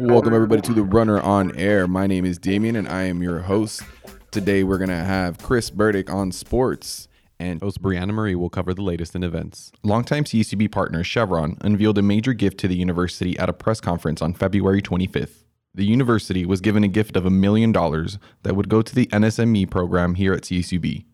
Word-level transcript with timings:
Welcome, 0.00 0.34
everybody, 0.34 0.62
to 0.62 0.74
the 0.74 0.82
Runner 0.82 1.20
on 1.20 1.56
Air. 1.56 1.86
My 1.86 2.06
name 2.06 2.24
is 2.24 2.38
Damien, 2.38 2.76
and 2.76 2.88
I 2.88 3.04
am 3.04 3.22
your 3.22 3.40
host. 3.40 3.82
Today, 4.30 4.64
we're 4.64 4.78
going 4.78 4.90
to 4.90 4.96
have 4.96 5.38
Chris 5.38 5.70
Burdick 5.70 6.10
on 6.10 6.32
sports. 6.32 7.08
And 7.38 7.60
Host 7.60 7.82
Brianna 7.82 8.12
Marie 8.12 8.34
will 8.34 8.50
cover 8.50 8.74
the 8.74 8.82
latest 8.82 9.14
in 9.14 9.24
events. 9.24 9.72
longtime 9.82 10.24
CSUB 10.24 10.70
partner 10.70 11.02
Chevron 11.02 11.56
unveiled 11.62 11.98
a 11.98 12.02
major 12.02 12.32
gift 12.32 12.58
to 12.58 12.68
the 12.68 12.76
university 12.76 13.38
at 13.38 13.48
a 13.48 13.52
press 13.52 13.80
conference 13.80 14.22
on 14.22 14.34
February 14.34 14.80
25th. 14.80 15.44
The 15.74 15.84
university 15.84 16.46
was 16.46 16.60
given 16.60 16.84
a 16.84 16.88
gift 16.88 17.16
of 17.16 17.26
a 17.26 17.30
million 17.30 17.72
dollars 17.72 18.18
that 18.44 18.54
would 18.54 18.68
go 18.68 18.82
to 18.82 18.94
the 18.94 19.06
NSME 19.06 19.68
program 19.70 20.14
here 20.14 20.32
at 20.32 20.42
CSUB. 20.42 21.04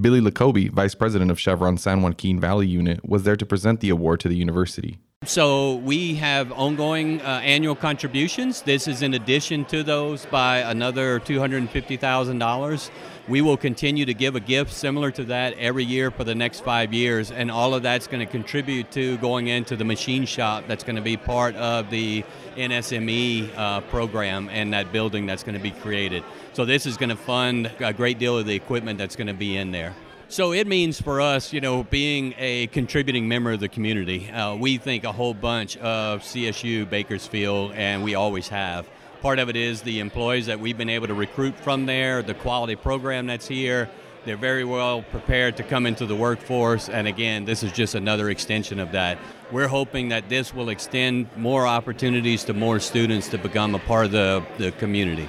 Billy 0.00 0.20
Lacobe, 0.20 0.70
vice 0.70 0.94
president 0.94 1.30
of 1.30 1.40
Chevron's 1.40 1.82
San 1.82 2.02
Joaquin 2.02 2.38
Valley 2.38 2.66
unit, 2.66 3.08
was 3.08 3.22
there 3.22 3.36
to 3.36 3.46
present 3.46 3.80
the 3.80 3.90
award 3.90 4.20
to 4.20 4.28
the 4.28 4.36
university. 4.36 4.98
So 5.26 5.74
we 5.74 6.14
have 6.14 6.50
ongoing 6.50 7.20
uh, 7.20 7.42
annual 7.44 7.74
contributions. 7.74 8.62
This 8.62 8.88
is 8.88 9.02
in 9.02 9.12
addition 9.12 9.66
to 9.66 9.82
those 9.82 10.24
by 10.24 10.60
another 10.60 11.20
$250,000. 11.20 12.90
We 13.28 13.42
will 13.42 13.58
continue 13.58 14.06
to 14.06 14.14
give 14.14 14.34
a 14.34 14.40
gift 14.40 14.72
similar 14.72 15.10
to 15.10 15.24
that 15.24 15.52
every 15.58 15.84
year 15.84 16.10
for 16.10 16.24
the 16.24 16.34
next 16.34 16.60
five 16.60 16.94
years, 16.94 17.30
and 17.30 17.50
all 17.50 17.74
of 17.74 17.82
that's 17.82 18.06
going 18.06 18.24
to 18.24 18.32
contribute 18.32 18.90
to 18.92 19.18
going 19.18 19.48
into 19.48 19.76
the 19.76 19.84
machine 19.84 20.24
shop 20.24 20.64
that's 20.66 20.84
going 20.84 20.96
to 20.96 21.02
be 21.02 21.18
part 21.18 21.54
of 21.56 21.90
the 21.90 22.24
NSME 22.56 23.54
uh, 23.58 23.82
program 23.82 24.48
and 24.48 24.72
that 24.72 24.90
building 24.90 25.26
that's 25.26 25.42
going 25.42 25.54
to 25.54 25.62
be 25.62 25.70
created. 25.70 26.24
So 26.54 26.64
this 26.64 26.86
is 26.86 26.96
going 26.96 27.10
to 27.10 27.16
fund 27.16 27.70
a 27.80 27.92
great 27.92 28.18
deal 28.18 28.38
of 28.38 28.46
the 28.46 28.54
equipment 28.54 28.98
that's 28.98 29.16
going 29.16 29.26
to 29.26 29.34
be 29.34 29.58
in 29.58 29.70
there. 29.70 29.94
So 30.30 30.52
it 30.52 30.68
means 30.68 31.02
for 31.02 31.20
us, 31.20 31.52
you 31.52 31.60
know, 31.60 31.82
being 31.82 32.34
a 32.38 32.68
contributing 32.68 33.26
member 33.26 33.50
of 33.50 33.58
the 33.58 33.68
community, 33.68 34.30
uh, 34.30 34.54
we 34.54 34.78
think 34.78 35.02
a 35.02 35.10
whole 35.10 35.34
bunch 35.34 35.76
of 35.78 36.22
CSU 36.22 36.88
Bakersfield, 36.88 37.72
and 37.72 38.04
we 38.04 38.14
always 38.14 38.46
have. 38.46 38.88
Part 39.22 39.40
of 39.40 39.48
it 39.48 39.56
is 39.56 39.82
the 39.82 39.98
employees 39.98 40.46
that 40.46 40.60
we've 40.60 40.78
been 40.78 40.88
able 40.88 41.08
to 41.08 41.14
recruit 41.14 41.56
from 41.56 41.84
there, 41.84 42.22
the 42.22 42.34
quality 42.34 42.76
program 42.76 43.26
that's 43.26 43.48
here. 43.48 43.90
They're 44.24 44.36
very 44.36 44.62
well 44.62 45.02
prepared 45.02 45.56
to 45.56 45.64
come 45.64 45.84
into 45.84 46.06
the 46.06 46.14
workforce, 46.14 46.88
and 46.88 47.08
again, 47.08 47.44
this 47.44 47.64
is 47.64 47.72
just 47.72 47.96
another 47.96 48.30
extension 48.30 48.78
of 48.78 48.92
that. 48.92 49.18
We're 49.50 49.66
hoping 49.66 50.10
that 50.10 50.28
this 50.28 50.54
will 50.54 50.68
extend 50.68 51.26
more 51.36 51.66
opportunities 51.66 52.44
to 52.44 52.54
more 52.54 52.78
students 52.78 53.28
to 53.30 53.38
become 53.38 53.74
a 53.74 53.80
part 53.80 54.06
of 54.06 54.12
the, 54.12 54.46
the 54.58 54.70
community. 54.70 55.28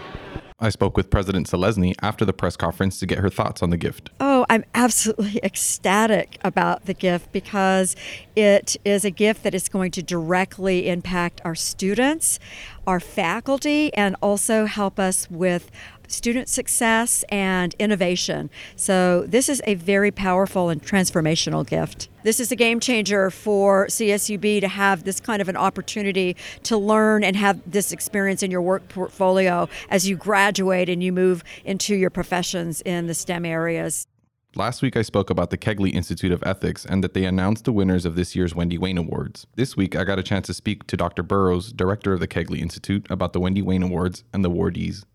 I 0.64 0.70
spoke 0.70 0.96
with 0.96 1.10
President 1.10 1.48
Zelezny 1.48 1.96
after 2.04 2.24
the 2.24 2.34
press 2.34 2.56
conference 2.56 3.00
to 3.00 3.08
get 3.08 3.18
her 3.18 3.32
thoughts 3.32 3.64
on 3.64 3.72
the 3.72 3.78
gift. 3.78 4.12
Oh, 4.20 4.41
I'm 4.52 4.66
absolutely 4.76 5.40
ecstatic 5.44 6.38
about 6.44 6.86
the 6.86 6.94
gift 6.94 7.32
because 7.32 7.96
it 8.36 8.76
is 8.84 9.06
a 9.06 9.10
gift 9.10 9.44
that 9.44 9.56
is 9.56 9.70
going 9.70 9.92
to 9.92 10.04
directly 10.04 10.90
impact 10.90 11.40
our 11.46 11.56
students, 11.56 12.38
our 12.86 13.00
faculty, 13.00 13.94
and 13.94 14.18
also 14.22 14.66
help 14.66 15.00
us 15.00 15.32
with 15.32 15.72
student 16.10 16.50
success 16.50 17.24
and 17.30 17.74
innovation. 17.80 18.50
So, 18.76 19.24
this 19.26 19.48
is 19.48 19.62
a 19.66 19.76
very 19.76 20.12
powerful 20.12 20.68
and 20.68 20.84
transformational 20.84 21.66
gift. 21.66 22.10
This 22.24 22.42
is 22.42 22.52
a 22.52 22.58
game 22.58 22.82
changer 22.82 23.32
for 23.32 23.88
CSUB 23.88 24.60
to 24.60 24.68
have 24.68 25.06
this 25.06 25.22
kind 25.22 25.42
of 25.42 25.48
an 25.48 25.56
opportunity 25.56 26.36
to 26.64 26.76
learn 26.76 27.24
and 27.24 27.38
have 27.38 27.62
this 27.66 27.94
experience 27.94 28.44
in 28.44 28.52
your 28.52 28.62
work 28.62 28.90
portfolio 28.90 29.70
as 29.90 30.10
you 30.10 30.18
graduate 30.18 30.90
and 30.90 31.02
you 31.02 31.14
move 31.14 31.42
into 31.64 31.96
your 31.96 32.10
professions 32.10 32.82
in 32.82 33.08
the 33.08 33.14
STEM 33.14 33.46
areas. 33.46 34.08
Last 34.54 34.82
week, 34.82 34.98
I 34.98 35.02
spoke 35.02 35.30
about 35.30 35.50
the 35.50 35.58
Kegley 35.58 35.94
Institute 35.94 36.34
of 36.34 36.44
Ethics 36.46 36.86
and 36.86 37.02
that 37.06 37.14
they 37.14 37.24
announced 37.24 37.64
the 37.64 37.72
winners 37.72 38.06
of 38.06 38.18
this 38.18 38.36
year's 38.36 38.54
Wendy 38.54 38.78
Wayne 38.78 38.98
Awards. 38.98 39.48
This 39.56 39.78
week, 39.78 39.96
I 39.96 40.04
got 40.04 40.20
a 40.20 40.24
chance 40.24 40.48
to 40.48 40.54
speak 40.54 40.86
to 40.88 40.98
Dr. 40.98 41.24
Burrows, 41.24 41.72
director 41.72 42.12
of 42.12 42.20
the 42.20 42.28
Kegley 42.28 42.60
Institute, 42.60 43.08
about 43.10 43.32
the 43.32 43.40
Wendy 43.40 43.62
Wayne 43.62 43.82
Awards 43.82 44.26
and 44.34 44.44
the 44.44 44.50
awardees. 44.50 45.06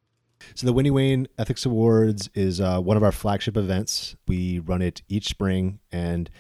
So 0.55 0.67
the 0.67 0.73
Wendy 0.73 0.91
Wayne 0.91 1.29
Ethics 1.39 1.67
Awards 1.67 2.31
is 2.35 2.63
uh, 2.63 2.81
one 2.81 2.97
of 2.97 3.03
our 3.03 3.13
flagship 3.13 3.59
events. 3.59 4.17
We 4.27 4.59
run 4.59 4.81
it 4.81 5.03
each 5.07 5.29
spring, 5.29 5.81
and 5.93 6.31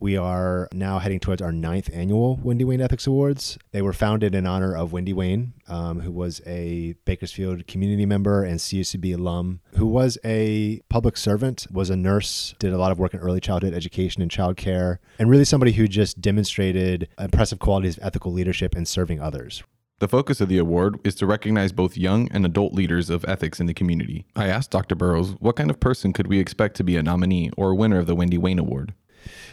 we 0.00 0.16
are 0.16 0.68
now 0.72 0.98
heading 0.98 1.18
towards 1.18 1.42
our 1.42 1.52
ninth 1.52 1.90
annual 1.92 2.36
Wendy 2.36 2.64
Wayne 2.64 2.80
Ethics 2.80 3.06
Awards. 3.06 3.58
They 3.72 3.82
were 3.82 3.92
founded 3.92 4.34
in 4.34 4.46
honor 4.46 4.76
of 4.76 4.92
Wendy 4.92 5.12
Wayne, 5.12 5.54
um, 5.66 6.00
who 6.00 6.12
was 6.12 6.40
a 6.46 6.94
Bakersfield 7.04 7.66
community 7.66 8.06
member 8.06 8.44
and 8.44 8.60
CSUB 8.60 9.14
alum, 9.14 9.60
who 9.76 9.86
was 9.86 10.18
a 10.24 10.80
public 10.88 11.16
servant, 11.16 11.66
was 11.70 11.90
a 11.90 11.96
nurse, 11.96 12.54
did 12.58 12.72
a 12.72 12.78
lot 12.78 12.92
of 12.92 12.98
work 12.98 13.14
in 13.14 13.20
early 13.20 13.40
childhood 13.40 13.74
education 13.74 14.22
and 14.22 14.30
childcare, 14.30 14.98
and 15.18 15.28
really 15.28 15.44
somebody 15.44 15.72
who 15.72 15.88
just 15.88 16.20
demonstrated 16.20 17.08
impressive 17.18 17.58
qualities 17.58 17.96
of 17.96 18.04
ethical 18.04 18.32
leadership 18.32 18.74
and 18.76 18.86
serving 18.86 19.20
others. 19.20 19.62
The 20.00 20.06
focus 20.06 20.40
of 20.40 20.48
the 20.48 20.58
award 20.58 21.00
is 21.02 21.16
to 21.16 21.26
recognize 21.26 21.72
both 21.72 21.96
young 21.96 22.30
and 22.30 22.46
adult 22.46 22.72
leaders 22.72 23.10
of 23.10 23.24
ethics 23.24 23.58
in 23.58 23.66
the 23.66 23.74
community. 23.74 24.26
I 24.36 24.46
asked 24.46 24.70
Dr. 24.70 24.94
Burrows 24.94 25.32
what 25.40 25.56
kind 25.56 25.70
of 25.70 25.80
person 25.80 26.12
could 26.12 26.28
we 26.28 26.38
expect 26.38 26.76
to 26.76 26.84
be 26.84 26.96
a 26.96 27.02
nominee 27.02 27.50
or 27.56 27.70
a 27.70 27.74
winner 27.74 27.98
of 27.98 28.06
the 28.06 28.14
Wendy 28.14 28.38
Wayne 28.38 28.60
Award. 28.60 28.94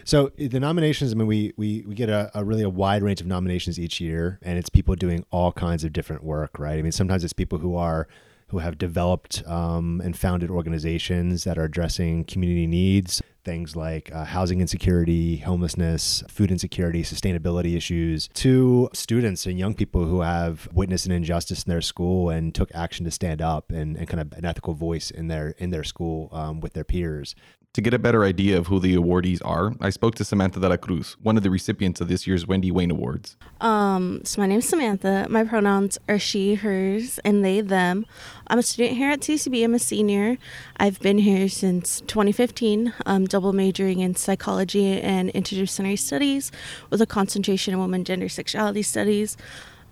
So 0.04 0.32
the 0.38 0.60
nominations, 0.60 1.12
I 1.12 1.16
mean, 1.16 1.28
we 1.28 1.54
we, 1.58 1.84
we 1.88 1.96
get 1.96 2.10
a, 2.10 2.32
a 2.34 2.44
really 2.44 2.64
a 2.64 2.70
wide 2.70 3.04
range 3.04 3.22
of 3.22 3.28
nominations 3.28 3.80
each 3.80 4.00
year, 4.00 4.40
and 4.42 4.58
it's 4.58 4.70
people 4.70 4.96
doing 4.96 5.26
all 5.32 5.52
kinds 5.52 5.84
of 5.84 5.94
different 5.94 6.24
work, 6.24 6.60
right? 6.60 6.78
I 6.78 6.82
mean, 6.82 6.92
sometimes 6.92 7.24
it's 7.24 7.34
people 7.34 7.60
who 7.60 7.76
are 7.76 8.08
who 8.50 8.60
have 8.60 8.78
developed 8.78 9.44
um, 9.48 10.02
and 10.04 10.16
founded 10.16 10.52
organizations 10.52 11.44
that 11.46 11.58
are 11.58 11.64
addressing 11.64 12.24
community 12.26 12.68
needs, 12.68 13.22
things 13.44 13.76
like 13.76 14.14
uh, 14.14 14.24
housing 14.24 14.62
insecurity, 14.62 15.38
homelessness, 15.38 16.24
food 16.30 16.52
insecurity, 16.52 17.02
sustainability 17.02 17.76
issues, 17.76 18.28
to 18.30 18.88
students 18.94 19.46
and 19.48 19.58
young 19.58 19.74
people 19.74 20.06
who 20.06 20.22
have 20.22 20.68
witnessed 20.74 21.08
an 21.08 21.12
injustice 21.12 21.64
in 21.64 21.70
their 21.72 21.82
school 21.82 22.30
and 22.30 22.54
took 22.54 22.70
action 22.76 23.04
to 23.04 23.12
stand 23.12 23.42
up 23.42 23.72
and, 23.72 23.98
and 23.98 24.08
kind 24.08 24.22
of 24.22 24.32
an 24.34 24.46
ethical 24.46 24.74
voice 24.74 25.10
in 25.10 25.28
their 25.28 25.50
in 25.58 25.72
their 25.72 25.84
school 25.84 26.30
um, 26.32 26.60
with 26.60 26.74
their 26.74 26.84
peers. 26.84 27.36
To 27.76 27.82
get 27.82 27.94
a 27.94 28.00
better 28.00 28.24
idea 28.24 28.58
of 28.58 28.68
who 28.68 28.80
the 28.80 28.96
awardees 28.96 29.42
are, 29.44 29.74
I 29.82 29.90
spoke 29.90 30.16
to 30.16 30.24
Samantha 30.24 30.62
de 30.62 30.70
la 30.70 30.78
Cruz, 30.78 31.18
one 31.22 31.36
of 31.36 31.44
the 31.44 31.50
recipients 31.50 32.00
of 32.00 32.08
this 32.08 32.26
year's 32.26 32.48
Wendy 32.48 32.72
Wayne 32.72 32.90
Awards. 32.90 33.36
Um, 33.60 34.22
so 34.24 34.40
my 34.40 34.48
name 34.48 34.60
is 34.60 34.70
Samantha. 34.70 35.28
My 35.30 35.44
pronouns 35.44 35.98
are 36.08 36.18
she, 36.18 36.56
hers, 36.56 37.20
and 37.26 37.44
they, 37.44 37.60
them. 37.60 38.06
I'm 38.48 38.60
a 38.60 38.64
student 38.64 38.96
here 38.96 39.12
at 39.12 39.20
CSUB. 39.20 39.62
I'm 39.62 39.74
a 39.74 39.80
senior. 39.80 40.38
I've 40.78 41.02
been 41.02 41.18
here 41.18 41.50
since 41.50 42.00
2015, 42.08 42.94
um, 43.06 43.26
double 43.26 43.52
majoring 43.52 44.00
in 44.00 44.16
psychology 44.16 45.02
and 45.02 45.34
interdisciplinary 45.34 46.00
studies 46.00 46.54
with 46.90 47.02
a 47.02 47.06
concentration 47.06 47.74
in 47.74 47.82
women, 47.82 48.06
gender, 48.06 48.30
sexuality 48.30 48.84
studies. 48.84 49.36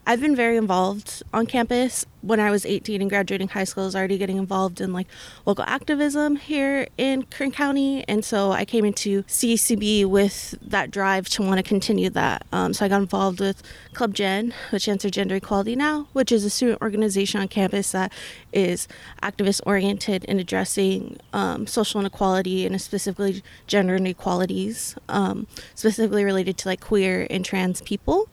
I've 0.05 0.19
been 0.19 0.35
very 0.35 0.57
involved 0.57 1.23
on 1.33 1.45
campus. 1.45 2.05
When 2.21 2.39
I 2.39 2.51
was 2.51 2.65
18 2.65 2.99
and 2.99 3.09
graduating 3.09 3.49
high 3.49 3.63
school, 3.63 3.83
I 3.83 3.85
was 3.85 3.95
already 3.95 4.17
getting 4.17 4.35
involved 4.35 4.81
in 4.81 4.91
like 4.91 5.07
local 5.45 5.63
activism 5.65 6.35
here 6.35 6.87
in 6.97 7.23
Kern 7.23 7.51
County, 7.51 8.03
and 8.07 8.23
so 8.23 8.51
I 8.51 8.65
came 8.65 8.83
into 8.83 9.23
CSUB 9.23 10.05
with 10.05 10.55
that 10.61 10.91
drive 10.91 11.29
to 11.29 11.41
want 11.41 11.57
to 11.57 11.63
continue 11.63 12.09
that. 12.11 12.45
Um, 12.51 12.73
so 12.73 12.85
I 12.85 12.89
got 12.89 13.01
involved 13.01 13.39
with 13.39 13.63
Club 13.93 14.13
Gen, 14.13 14.53
which 14.71 14.83
stands 14.83 15.05
for 15.05 15.09
Gender 15.09 15.35
Equality 15.35 15.75
Now, 15.75 16.07
which 16.11 16.33
is 16.33 16.43
a 16.43 16.49
student 16.49 16.81
organization 16.81 17.39
on 17.39 17.47
campus 17.47 17.91
that 17.93 18.11
is 18.51 18.89
activist 19.21 19.61
oriented 19.65 20.25
in 20.25 20.37
addressing 20.37 21.17
um, 21.31 21.65
social 21.65 22.01
inequality 22.01 22.65
and 22.65 22.81
specifically 22.81 23.41
gender 23.67 23.95
inequalities, 23.95 24.95
um, 25.07 25.47
specifically 25.75 26.25
related 26.25 26.57
to 26.57 26.67
like 26.67 26.81
queer 26.81 27.25
and 27.29 27.45
trans 27.45 27.81
people. 27.81 28.27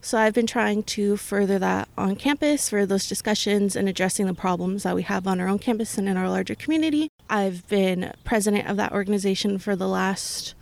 So 0.00 0.16
I've 0.16 0.34
been 0.34 0.46
trying 0.46 0.84
to 0.84 1.16
further 1.16 1.58
that 1.58 1.88
on 1.98 2.16
campus 2.16 2.70
for 2.70 2.86
those 2.86 3.08
discussions 3.08 3.74
and 3.74 3.88
addressing 3.88 4.26
the 4.26 4.34
problems 4.34 4.84
that 4.84 4.94
we 4.94 5.02
have 5.02 5.26
on 5.26 5.40
our 5.40 5.48
own 5.48 5.58
campus 5.58 5.98
and 5.98 6.08
in 6.08 6.16
our 6.16 6.28
larger 6.28 6.54
community. 6.54 7.10
I've 7.28 7.66
been 7.68 8.12
president 8.24 8.68
of 8.68 8.76
that 8.76 8.92
organization 8.92 9.58
for 9.58 9.76
the 9.76 9.88
last 9.88 10.54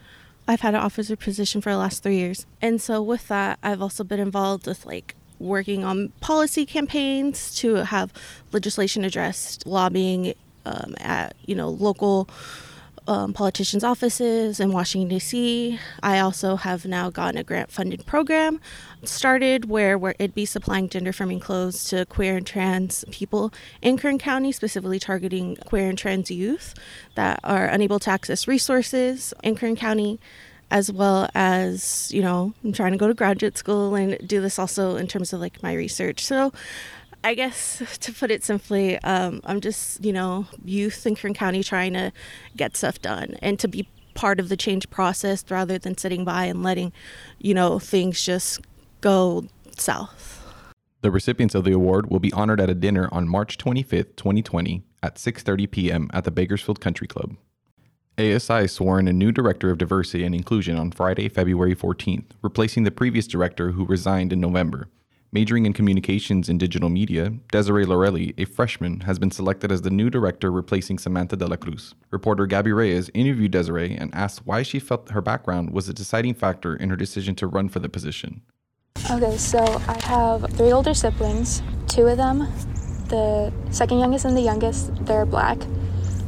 I've 0.48 0.60
had 0.60 0.74
an 0.74 0.80
officer 0.80 1.16
position 1.16 1.60
for 1.60 1.70
the 1.70 1.78
last 1.78 2.04
3 2.04 2.16
years. 2.16 2.46
And 2.62 2.80
so 2.80 3.02
with 3.02 3.26
that, 3.28 3.58
I've 3.64 3.82
also 3.82 4.04
been 4.04 4.20
involved 4.20 4.66
with 4.66 4.86
like 4.86 5.16
working 5.38 5.84
on 5.84 6.12
policy 6.20 6.64
campaigns 6.64 7.54
to 7.56 7.74
have 7.76 8.12
legislation 8.52 9.04
addressed, 9.04 9.66
lobbying 9.66 10.34
um, 10.64 10.94
at 10.98 11.34
you 11.46 11.54
know 11.54 11.68
local 11.68 12.28
um, 13.06 13.32
politicians' 13.32 13.84
offices 13.84 14.60
in 14.60 14.72
Washington, 14.72 15.08
D.C. 15.08 15.78
I 16.02 16.18
also 16.18 16.56
have 16.56 16.84
now 16.86 17.10
gotten 17.10 17.38
a 17.38 17.44
grant 17.44 17.70
funded 17.70 18.06
program 18.06 18.60
started 19.04 19.66
where, 19.66 19.96
where 19.96 20.14
it'd 20.18 20.34
be 20.34 20.44
supplying 20.44 20.88
gender 20.88 21.10
affirming 21.10 21.40
clothes 21.40 21.84
to 21.84 22.06
queer 22.06 22.36
and 22.36 22.46
trans 22.46 23.04
people 23.10 23.52
in 23.82 23.96
Kern 23.96 24.18
County, 24.18 24.52
specifically 24.52 24.98
targeting 24.98 25.56
queer 25.56 25.88
and 25.88 25.98
trans 25.98 26.30
youth 26.30 26.74
that 27.14 27.40
are 27.44 27.66
unable 27.66 27.98
to 28.00 28.10
access 28.10 28.48
resources 28.48 29.32
in 29.42 29.56
Kern 29.56 29.76
County 29.76 30.18
as 30.70 30.90
well 30.90 31.28
as 31.34 32.10
you 32.12 32.20
know 32.20 32.52
i'm 32.64 32.72
trying 32.72 32.92
to 32.92 32.98
go 32.98 33.06
to 33.06 33.14
graduate 33.14 33.56
school 33.56 33.94
and 33.94 34.18
do 34.26 34.40
this 34.40 34.58
also 34.58 34.96
in 34.96 35.06
terms 35.06 35.32
of 35.32 35.40
like 35.40 35.62
my 35.62 35.72
research 35.72 36.24
so 36.24 36.52
I 37.26 37.34
guess 37.34 37.82
to 38.00 38.12
put 38.12 38.30
it 38.30 38.44
simply, 38.44 38.98
um, 39.00 39.40
I'm 39.44 39.60
just, 39.60 40.04
you 40.04 40.12
know, 40.12 40.46
youth 40.64 41.04
in 41.06 41.16
Kern 41.16 41.34
County 41.34 41.64
trying 41.64 41.92
to 41.94 42.12
get 42.56 42.76
stuff 42.76 43.02
done 43.02 43.36
and 43.42 43.58
to 43.58 43.66
be 43.66 43.88
part 44.14 44.38
of 44.38 44.48
the 44.48 44.56
change 44.56 44.88
process 44.90 45.44
rather 45.50 45.76
than 45.76 45.98
sitting 45.98 46.24
by 46.24 46.44
and 46.44 46.62
letting, 46.62 46.92
you 47.38 47.52
know, 47.52 47.80
things 47.80 48.24
just 48.24 48.60
go 49.00 49.44
south. 49.76 50.40
The 51.02 51.10
recipients 51.10 51.56
of 51.56 51.64
the 51.64 51.72
award 51.72 52.10
will 52.10 52.20
be 52.20 52.32
honored 52.32 52.60
at 52.60 52.70
a 52.70 52.74
dinner 52.74 53.08
on 53.10 53.28
March 53.28 53.58
25th, 53.58 54.14
2020 54.14 54.84
at 55.02 55.16
6:30 55.16 55.70
p.m. 55.70 56.10
at 56.12 56.22
the 56.22 56.30
Bakersfield 56.30 56.80
Country 56.80 57.08
Club. 57.08 57.36
ASI 58.18 58.68
swore 58.68 58.98
in 59.00 59.08
a 59.08 59.12
new 59.12 59.30
director 59.32 59.70
of 59.70 59.78
diversity 59.78 60.24
and 60.24 60.34
inclusion 60.34 60.78
on 60.78 60.92
Friday, 60.92 61.28
February 61.28 61.74
14th, 61.74 62.30
replacing 62.40 62.84
the 62.84 62.90
previous 62.90 63.26
director 63.26 63.72
who 63.72 63.84
resigned 63.84 64.32
in 64.32 64.40
November. 64.40 64.88
Majoring 65.32 65.66
in 65.66 65.72
communications 65.72 66.48
and 66.48 66.58
digital 66.58 66.88
media, 66.88 67.30
Desiree 67.50 67.84
Lorelli, 67.84 68.32
a 68.38 68.44
freshman, 68.44 69.00
has 69.00 69.18
been 69.18 69.30
selected 69.30 69.72
as 69.72 69.82
the 69.82 69.90
new 69.90 70.08
director 70.08 70.52
replacing 70.52 70.98
Samantha 70.98 71.36
de 71.36 71.46
la 71.46 71.56
Cruz. 71.56 71.94
Reporter 72.10 72.46
Gabby 72.46 72.72
Reyes 72.72 73.10
interviewed 73.12 73.50
Desiree 73.50 73.96
and 73.96 74.14
asked 74.14 74.46
why 74.46 74.62
she 74.62 74.78
felt 74.78 75.10
her 75.10 75.20
background 75.20 75.70
was 75.70 75.88
a 75.88 75.92
deciding 75.92 76.34
factor 76.34 76.76
in 76.76 76.90
her 76.90 76.96
decision 76.96 77.34
to 77.36 77.48
run 77.48 77.68
for 77.68 77.80
the 77.80 77.88
position. 77.88 78.40
Okay, 79.10 79.36
so 79.36 79.58
I 79.88 80.00
have 80.04 80.50
three 80.52 80.72
older 80.72 80.94
siblings. 80.94 81.60
Two 81.88 82.06
of 82.06 82.16
them, 82.16 82.40
the 83.08 83.52
second 83.70 83.98
youngest 83.98 84.24
and 84.24 84.36
the 84.36 84.42
youngest, 84.42 84.92
they're 85.06 85.26
black. 85.26 85.58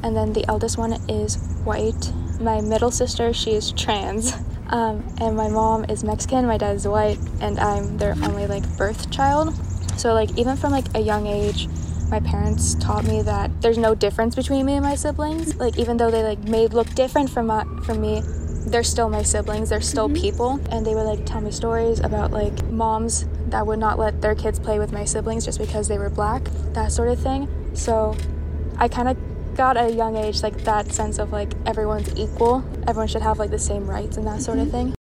And 0.02 0.16
then 0.16 0.32
the 0.32 0.44
eldest 0.48 0.76
one 0.76 0.94
is 1.08 1.36
white. 1.64 2.12
My 2.40 2.60
middle 2.60 2.90
sister, 2.90 3.32
she 3.32 3.52
is 3.52 3.72
trans. 3.72 4.32
Um, 4.70 5.02
and 5.18 5.34
my 5.36 5.48
mom 5.48 5.86
is 5.86 6.04
Mexican, 6.04 6.46
my 6.46 6.58
dad 6.58 6.76
is 6.76 6.86
white, 6.86 7.18
and 7.40 7.58
I'm 7.58 7.96
their 7.96 8.12
only 8.22 8.46
like 8.46 8.68
birth 8.76 9.10
child. 9.10 9.54
So 9.98 10.12
like 10.12 10.36
even 10.38 10.56
from 10.56 10.72
like 10.72 10.94
a 10.94 11.00
young 11.00 11.26
age, 11.26 11.68
my 12.10 12.20
parents 12.20 12.74
taught 12.74 13.04
me 13.04 13.22
that 13.22 13.50
there's 13.60 13.78
no 13.78 13.94
difference 13.94 14.34
between 14.34 14.66
me 14.66 14.74
and 14.74 14.84
my 14.84 14.94
siblings. 14.94 15.56
Like 15.56 15.78
even 15.78 15.96
though 15.96 16.10
they 16.10 16.22
like 16.22 16.40
may 16.40 16.66
look 16.66 16.88
different 16.94 17.30
from 17.30 17.46
my, 17.46 17.64
from 17.84 18.00
me, 18.00 18.22
they're 18.66 18.84
still 18.84 19.08
my 19.08 19.22
siblings. 19.22 19.70
They're 19.70 19.80
still 19.80 20.08
mm-hmm. 20.08 20.20
people, 20.20 20.60
and 20.70 20.84
they 20.84 20.94
would 20.94 21.04
like 21.04 21.24
tell 21.24 21.40
me 21.40 21.50
stories 21.50 22.00
about 22.00 22.30
like 22.30 22.64
moms 22.70 23.26
that 23.46 23.66
would 23.66 23.78
not 23.78 23.98
let 23.98 24.20
their 24.20 24.34
kids 24.34 24.58
play 24.58 24.78
with 24.78 24.92
my 24.92 25.04
siblings 25.04 25.44
just 25.44 25.58
because 25.58 25.88
they 25.88 25.98
were 25.98 26.10
black, 26.10 26.44
that 26.74 26.92
sort 26.92 27.08
of 27.08 27.18
thing. 27.18 27.48
So 27.74 28.14
I 28.76 28.88
kind 28.88 29.08
of 29.08 29.16
got 29.58 29.76
at 29.76 29.90
a 29.90 29.92
young 29.92 30.16
age 30.16 30.40
like 30.44 30.56
that 30.62 30.86
sense 30.92 31.18
of 31.18 31.32
like 31.32 31.52
everyone's 31.66 32.16
equal 32.16 32.64
everyone 32.86 33.08
should 33.08 33.20
have 33.20 33.40
like 33.40 33.50
the 33.50 33.58
same 33.58 33.90
rights 33.90 34.16
and 34.16 34.24
that 34.24 34.40
sort 34.40 34.56
of 34.56 34.68
mm-hmm. 34.68 34.92
thing 34.92 34.94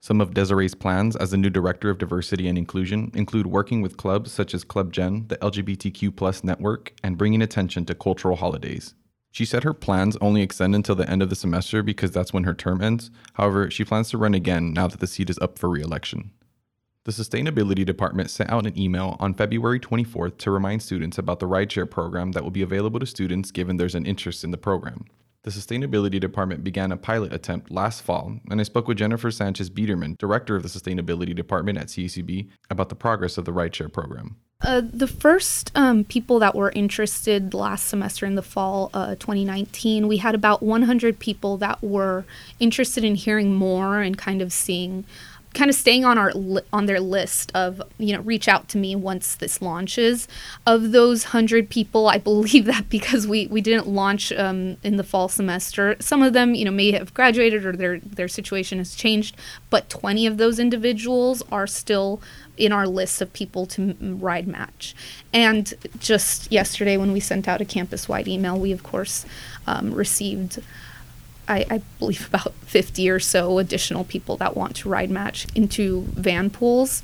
some 0.00 0.22
of 0.22 0.32
Desiree's 0.32 0.74
plans 0.74 1.14
as 1.16 1.32
the 1.32 1.36
new 1.36 1.50
director 1.50 1.90
of 1.90 1.98
diversity 1.98 2.48
and 2.48 2.56
inclusion 2.56 3.10
include 3.14 3.46
working 3.46 3.82
with 3.82 3.98
clubs 3.98 4.32
such 4.32 4.54
as 4.54 4.64
Club 4.64 4.94
Gen, 4.94 5.26
the 5.28 5.36
LGBTQ 5.36 6.16
plus 6.16 6.42
network, 6.42 6.94
and 7.04 7.18
bringing 7.18 7.42
attention 7.42 7.84
to 7.84 7.94
cultural 7.94 8.36
holidays. 8.36 8.94
She 9.30 9.44
said 9.44 9.62
her 9.62 9.74
plans 9.74 10.16
only 10.22 10.40
extend 10.40 10.74
until 10.74 10.94
the 10.94 11.08
end 11.08 11.20
of 11.20 11.28
the 11.28 11.36
semester 11.36 11.82
because 11.82 12.12
that's 12.12 12.32
when 12.32 12.44
her 12.44 12.54
term 12.54 12.80
ends. 12.80 13.10
However, 13.34 13.70
she 13.70 13.84
plans 13.84 14.08
to 14.10 14.18
run 14.18 14.32
again 14.32 14.72
now 14.72 14.88
that 14.88 15.00
the 15.00 15.06
seat 15.06 15.28
is 15.28 15.38
up 15.40 15.58
for 15.58 15.68
re-election. 15.68 16.30
The 17.04 17.12
Sustainability 17.12 17.86
Department 17.86 18.28
sent 18.28 18.50
out 18.50 18.66
an 18.66 18.78
email 18.78 19.16
on 19.20 19.32
February 19.32 19.80
24th 19.80 20.36
to 20.36 20.50
remind 20.50 20.82
students 20.82 21.16
about 21.16 21.38
the 21.38 21.48
rideshare 21.48 21.90
program 21.90 22.32
that 22.32 22.42
will 22.42 22.50
be 22.50 22.60
available 22.60 23.00
to 23.00 23.06
students 23.06 23.50
given 23.50 23.78
there's 23.78 23.94
an 23.94 24.04
interest 24.04 24.44
in 24.44 24.50
the 24.50 24.58
program. 24.58 25.06
The 25.42 25.50
Sustainability 25.50 26.20
Department 26.20 26.62
began 26.62 26.92
a 26.92 26.98
pilot 26.98 27.32
attempt 27.32 27.70
last 27.70 28.02
fall, 28.02 28.36
and 28.50 28.60
I 28.60 28.64
spoke 28.64 28.86
with 28.86 28.98
Jennifer 28.98 29.30
Sanchez 29.30 29.70
Biederman, 29.70 30.16
Director 30.18 30.56
of 30.56 30.62
the 30.62 30.68
Sustainability 30.68 31.34
Department 31.34 31.78
at 31.78 31.86
CSUB, 31.86 32.50
about 32.68 32.90
the 32.90 32.94
progress 32.94 33.38
of 33.38 33.46
the 33.46 33.52
rideshare 33.52 33.90
program. 33.90 34.36
Uh, 34.60 34.82
the 34.84 35.06
first 35.06 35.72
um, 35.74 36.04
people 36.04 36.38
that 36.40 36.54
were 36.54 36.70
interested 36.72 37.54
last 37.54 37.86
semester 37.86 38.26
in 38.26 38.34
the 38.34 38.42
fall 38.42 38.90
uh, 38.92 39.14
2019, 39.14 40.06
we 40.06 40.18
had 40.18 40.34
about 40.34 40.62
100 40.62 41.18
people 41.18 41.56
that 41.56 41.82
were 41.82 42.26
interested 42.58 43.02
in 43.02 43.14
hearing 43.14 43.54
more 43.54 44.00
and 44.00 44.18
kind 44.18 44.42
of 44.42 44.52
seeing 44.52 45.06
kind 45.54 45.68
of 45.68 45.74
staying 45.74 46.04
on 46.04 46.16
our 46.16 46.32
li- 46.32 46.62
on 46.72 46.86
their 46.86 47.00
list 47.00 47.50
of 47.54 47.82
you 47.98 48.14
know 48.14 48.22
reach 48.22 48.48
out 48.48 48.68
to 48.68 48.78
me 48.78 48.94
once 48.94 49.34
this 49.34 49.60
launches. 49.60 50.28
Of 50.66 50.92
those 50.92 51.24
100 51.26 51.68
people 51.68 52.08
i 52.08 52.18
believe 52.30 52.66
that 52.66 52.88
because 52.88 53.26
we 53.26 53.46
we 53.46 53.60
didn't 53.60 53.88
launch 53.88 54.32
um, 54.32 54.76
in 54.82 54.96
the 54.96 55.04
fall 55.04 55.28
semester 55.28 55.96
some 56.00 56.22
of 56.22 56.32
them 56.32 56.54
you 56.54 56.64
know 56.64 56.70
may 56.70 56.92
have 56.92 57.12
graduated 57.14 57.64
or 57.64 57.72
their 57.72 57.98
their 58.00 58.28
situation 58.28 58.78
has 58.78 58.94
changed 58.94 59.36
but 59.70 59.88
20 59.88 60.26
of 60.26 60.36
those 60.36 60.58
individuals 60.58 61.42
are 61.50 61.66
still 61.66 62.20
in 62.56 62.72
our 62.72 62.86
list 62.86 63.22
of 63.22 63.32
people 63.32 63.66
to 63.66 63.96
ride 64.00 64.46
match. 64.46 64.94
And 65.32 65.72
just 65.98 66.52
yesterday 66.52 66.96
when 66.96 67.12
we 67.12 67.20
sent 67.20 67.48
out 67.48 67.60
a 67.60 67.64
campus 67.64 68.08
wide 68.08 68.28
email 68.28 68.58
we 68.58 68.72
of 68.72 68.82
course 68.82 69.24
um, 69.66 69.92
received 69.92 70.62
I, 71.50 71.66
I, 71.70 71.82
believe 71.98 72.26
about 72.28 72.54
50 72.54 73.10
or 73.10 73.18
so 73.18 73.58
additional 73.58 74.04
people 74.04 74.36
that 74.36 74.56
want 74.56 74.76
to 74.76 74.88
ride 74.88 75.10
match 75.10 75.46
into 75.54 76.02
van 76.12 76.50
pools. 76.50 77.02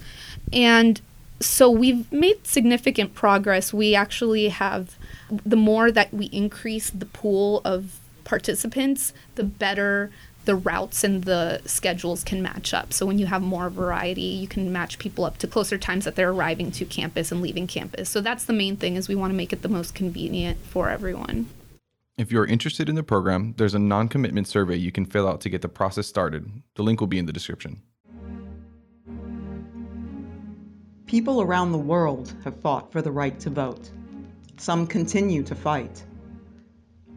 And 0.53 1.01
so 1.41 1.71
we've 1.71 2.11
made 2.13 2.47
significant 2.47 3.15
progress. 3.15 3.73
We 3.73 3.95
actually 3.95 4.49
have, 4.49 4.97
the 5.29 5.57
more 5.57 5.91
that 5.91 6.15
we 6.15 6.27
increase 6.27 6.91
the 6.91 7.07
pool 7.07 7.61
of 7.65 7.99
participants, 8.25 9.13
the 9.35 9.45
better 9.45 10.11
the 10.47 10.55
routes 10.55 11.05
and 11.05 11.25
the 11.25 11.61
schedules 11.67 12.25
can 12.25 12.41
match 12.41 12.73
up. 12.73 12.93
So 12.93 13.05
when 13.05 13.19
you 13.19 13.27
have 13.27 13.43
more 13.43 13.69
variety, 13.69 14.23
you 14.23 14.47
can 14.49 14.73
match 14.73 14.99
people 14.99 15.25
up 15.25 15.39
to 15.39 15.47
closer 15.47 15.77
times 15.77 16.05
that 16.05 16.15
they're 16.15 16.31
arriving 16.31 16.71
to 16.73 16.85
campus 16.85 17.31
and 17.31 17.43
leaving 17.43 17.67
campus. 17.67 18.09
So 18.09 18.21
that's 18.21 18.45
the 18.45 18.53
main 18.53 18.77
thing 18.77 18.95
is 18.95 19.09
we 19.09 19.17
want 19.17 19.33
to 19.33 19.37
make 19.37 19.53
it 19.53 19.63
the 19.63 19.69
most 19.69 19.95
convenient 19.95 20.59
for 20.61 20.89
everyone. 20.89 21.49
If 22.19 22.33
you're 22.33 22.47
interested 22.47 22.89
in 22.89 22.95
the 22.95 23.03
program, 23.03 23.53
there's 23.59 23.75
a 23.75 23.79
non 23.79 24.09
commitment 24.09 24.49
survey 24.49 24.77
you 24.77 24.91
can 24.91 25.05
fill 25.05 25.29
out 25.29 25.43
to 25.43 25.51
get 25.51 25.61
the 25.61 25.69
process 25.69 26.07
started. 26.07 26.51
The 26.75 26.83
link 26.83 26.99
will 26.99 27.09
be 27.09 27.19
in 27.19 27.27
the 27.27 27.33
description. 27.33 27.83
People 31.05 31.43
around 31.43 31.73
the 31.73 31.79
world 31.79 32.33
have 32.43 32.59
fought 32.63 32.91
for 32.91 33.03
the 33.03 33.13
right 33.13 33.39
to 33.41 33.51
vote. 33.51 33.91
Some 34.57 34.87
continue 34.87 35.43
to 35.43 35.55
fight. 35.55 36.03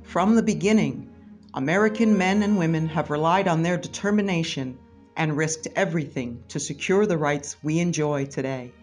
From 0.04 0.36
the 0.36 0.44
beginning, 0.44 1.10
American 1.54 2.18
men 2.18 2.44
and 2.44 2.58
women 2.58 2.86
have 2.90 3.10
relied 3.10 3.48
on 3.48 3.64
their 3.64 3.78
determination 3.78 4.78
and 5.16 5.38
risked 5.38 5.70
everything 5.78 6.44
to 6.50 6.60
secure 6.60 7.06
the 7.06 7.18
rights 7.18 7.56
we 7.64 7.80
enjoy 7.80 8.26
today 8.26 8.74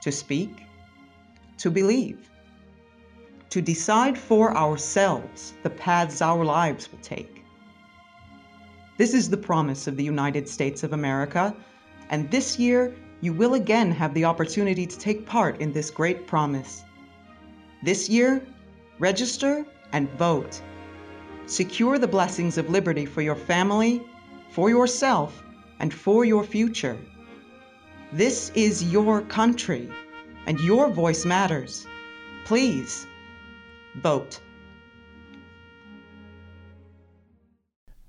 to 0.00 0.12
speak, 0.12 0.62
to 1.58 1.72
believe 1.72 2.30
to 3.54 3.62
decide 3.62 4.18
for 4.18 4.56
ourselves 4.56 5.54
the 5.62 5.70
paths 5.70 6.20
our 6.20 6.44
lives 6.44 6.90
will 6.90 6.98
take. 6.98 7.44
This 8.96 9.14
is 9.14 9.30
the 9.30 9.36
promise 9.36 9.86
of 9.86 9.96
the 9.96 10.02
United 10.02 10.48
States 10.48 10.82
of 10.82 10.92
America, 10.92 11.54
and 12.10 12.28
this 12.32 12.58
year 12.58 12.96
you 13.20 13.32
will 13.32 13.54
again 13.54 13.92
have 13.92 14.12
the 14.12 14.24
opportunity 14.24 14.84
to 14.88 14.98
take 14.98 15.24
part 15.24 15.60
in 15.60 15.72
this 15.72 15.88
great 15.88 16.26
promise. 16.26 16.82
This 17.84 18.08
year, 18.08 18.44
register 18.98 19.64
and 19.92 20.10
vote. 20.18 20.60
Secure 21.46 21.96
the 21.96 22.08
blessings 22.08 22.58
of 22.58 22.70
liberty 22.70 23.06
for 23.06 23.22
your 23.22 23.36
family, 23.36 24.02
for 24.50 24.68
yourself, 24.68 25.44
and 25.78 25.94
for 25.94 26.24
your 26.24 26.42
future. 26.42 26.98
This 28.12 28.50
is 28.56 28.92
your 28.92 29.20
country, 29.20 29.88
and 30.46 30.58
your 30.58 30.90
voice 30.90 31.24
matters. 31.24 31.86
Please 32.46 33.06
vote. 33.96 34.40